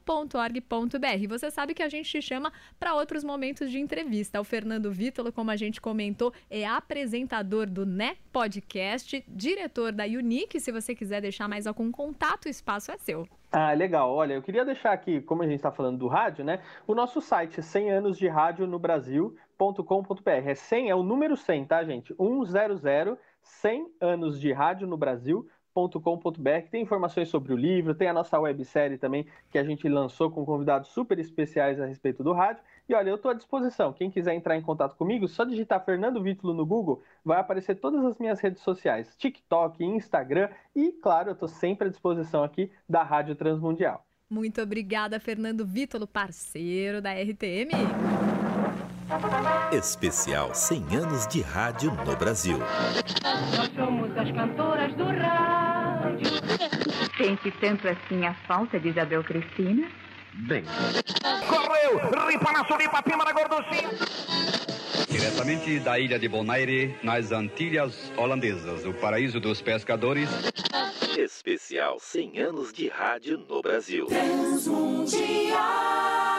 transmundial.org.br. 0.08 1.28
Você 1.28 1.50
sabe 1.50 1.74
que 1.74 1.82
a 1.82 1.88
gente 1.88 2.08
te 2.08 2.22
chama 2.22 2.50
para 2.80 2.94
outros 2.94 3.22
momentos 3.22 3.70
de 3.70 3.78
entrevista. 3.78 4.40
O 4.40 4.44
Fernando 4.44 4.90
Vítolo, 4.90 5.30
como 5.30 5.50
a 5.50 5.56
gente 5.56 5.80
comentou, 5.80 6.32
é 6.50 6.66
apresentador 6.66 7.66
do 7.66 7.84
Né 7.84 8.16
Podcast, 8.32 9.22
diretor 9.28 9.92
da 9.92 10.04
Unique. 10.04 10.58
Se 10.58 10.72
você 10.72 10.94
quiser 10.94 11.20
deixar 11.20 11.46
mais 11.48 11.66
algum 11.66 11.92
contato, 11.92 12.46
o 12.46 12.48
espaço 12.48 12.90
é 12.90 12.96
seu. 12.96 13.28
Ah, 13.52 13.72
legal. 13.72 14.12
Olha, 14.14 14.34
eu 14.34 14.42
queria 14.42 14.64
deixar 14.64 14.92
aqui, 14.92 15.20
como 15.20 15.42
a 15.42 15.46
gente 15.46 15.56
está 15.56 15.70
falando 15.70 15.98
do 15.98 16.06
rádio, 16.06 16.44
né? 16.44 16.60
O 16.86 16.94
nosso 16.94 17.20
site 17.20 17.62
100 17.62 17.90
anos 17.90 18.18
de 18.18 18.28
rádio 18.28 18.66
no 18.66 18.78
Brasil.com.br. 18.78 20.30
É 20.30 20.54
100, 20.54 20.90
é 20.90 20.94
o 20.94 21.02
número 21.02 21.36
100, 21.36 21.66
tá, 21.66 21.84
gente? 21.84 22.14
100, 22.14 23.06
100 23.42 23.92
anos 24.00 24.40
de 24.40 24.52
rádio 24.52 24.86
no 24.86 24.96
Brasil 24.96 25.48
com.br 25.86 26.68
tem 26.70 26.82
informações 26.82 27.28
sobre 27.28 27.52
o 27.52 27.56
livro, 27.56 27.94
tem 27.94 28.08
a 28.08 28.12
nossa 28.12 28.38
websérie 28.40 28.96
também 28.96 29.26
que 29.50 29.58
a 29.58 29.64
gente 29.64 29.86
lançou 29.88 30.30
com 30.30 30.44
convidados 30.46 30.88
super 30.88 31.18
especiais 31.18 31.78
a 31.78 31.84
respeito 31.84 32.24
do 32.24 32.32
rádio. 32.32 32.62
E 32.88 32.94
olha, 32.94 33.10
eu 33.10 33.16
estou 33.16 33.30
à 33.30 33.34
disposição. 33.34 33.92
Quem 33.92 34.10
quiser 34.10 34.34
entrar 34.34 34.56
em 34.56 34.62
contato 34.62 34.96
comigo, 34.96 35.28
só 35.28 35.44
digitar 35.44 35.84
Fernando 35.84 36.22
Vítulo 36.22 36.54
no 36.54 36.64
Google, 36.64 37.02
vai 37.22 37.38
aparecer 37.38 37.74
todas 37.74 38.02
as 38.04 38.18
minhas 38.18 38.40
redes 38.40 38.62
sociais, 38.62 39.14
TikTok, 39.16 39.84
Instagram 39.84 40.48
e, 40.74 40.90
claro, 40.90 41.28
eu 41.28 41.34
estou 41.34 41.48
sempre 41.48 41.88
à 41.88 41.90
disposição 41.90 42.42
aqui 42.42 42.72
da 42.88 43.02
Rádio 43.02 43.36
Transmundial. 43.36 44.04
Muito 44.30 44.60
obrigada, 44.60 45.18
Fernando 45.20 45.66
Vítolo, 45.66 46.06
parceiro 46.06 47.00
da 47.00 47.12
RTM. 47.12 47.70
Especial 49.72 50.54
100 50.54 50.96
anos 50.96 51.26
de 51.28 51.40
rádio 51.40 51.90
no 52.04 52.14
Brasil. 52.14 52.58
Nós 52.58 53.70
somos 53.74 54.14
as 54.16 54.30
cantoras 54.32 54.94
do 54.94 55.04
rádio. 55.04 55.67
Sente 57.16 57.50
tanto 57.60 57.88
assim 57.88 58.26
a 58.26 58.34
falta 58.46 58.78
de 58.78 58.88
Isabel 58.88 59.24
Cristina? 59.24 59.88
Bem, 60.34 60.62
Correu, 61.48 62.26
ripa 62.28 62.52
na 62.52 62.64
suripa, 62.64 63.02
pima 63.02 63.24
na 63.24 63.32
gorduchinha. 63.32 63.88
Diretamente 65.10 65.80
da 65.80 65.98
ilha 65.98 66.18
de 66.18 66.28
Bonaire, 66.28 66.94
nas 67.02 67.32
Antilhas 67.32 68.12
Holandesas, 68.16 68.84
o 68.84 68.92
paraíso 68.94 69.40
dos 69.40 69.60
pescadores. 69.60 70.28
especial 71.16 71.98
100 71.98 72.38
anos 72.38 72.72
de 72.72 72.88
rádio 72.88 73.44
no 73.48 73.60
Brasil. 73.60 74.06
Transmundial. 74.06 76.37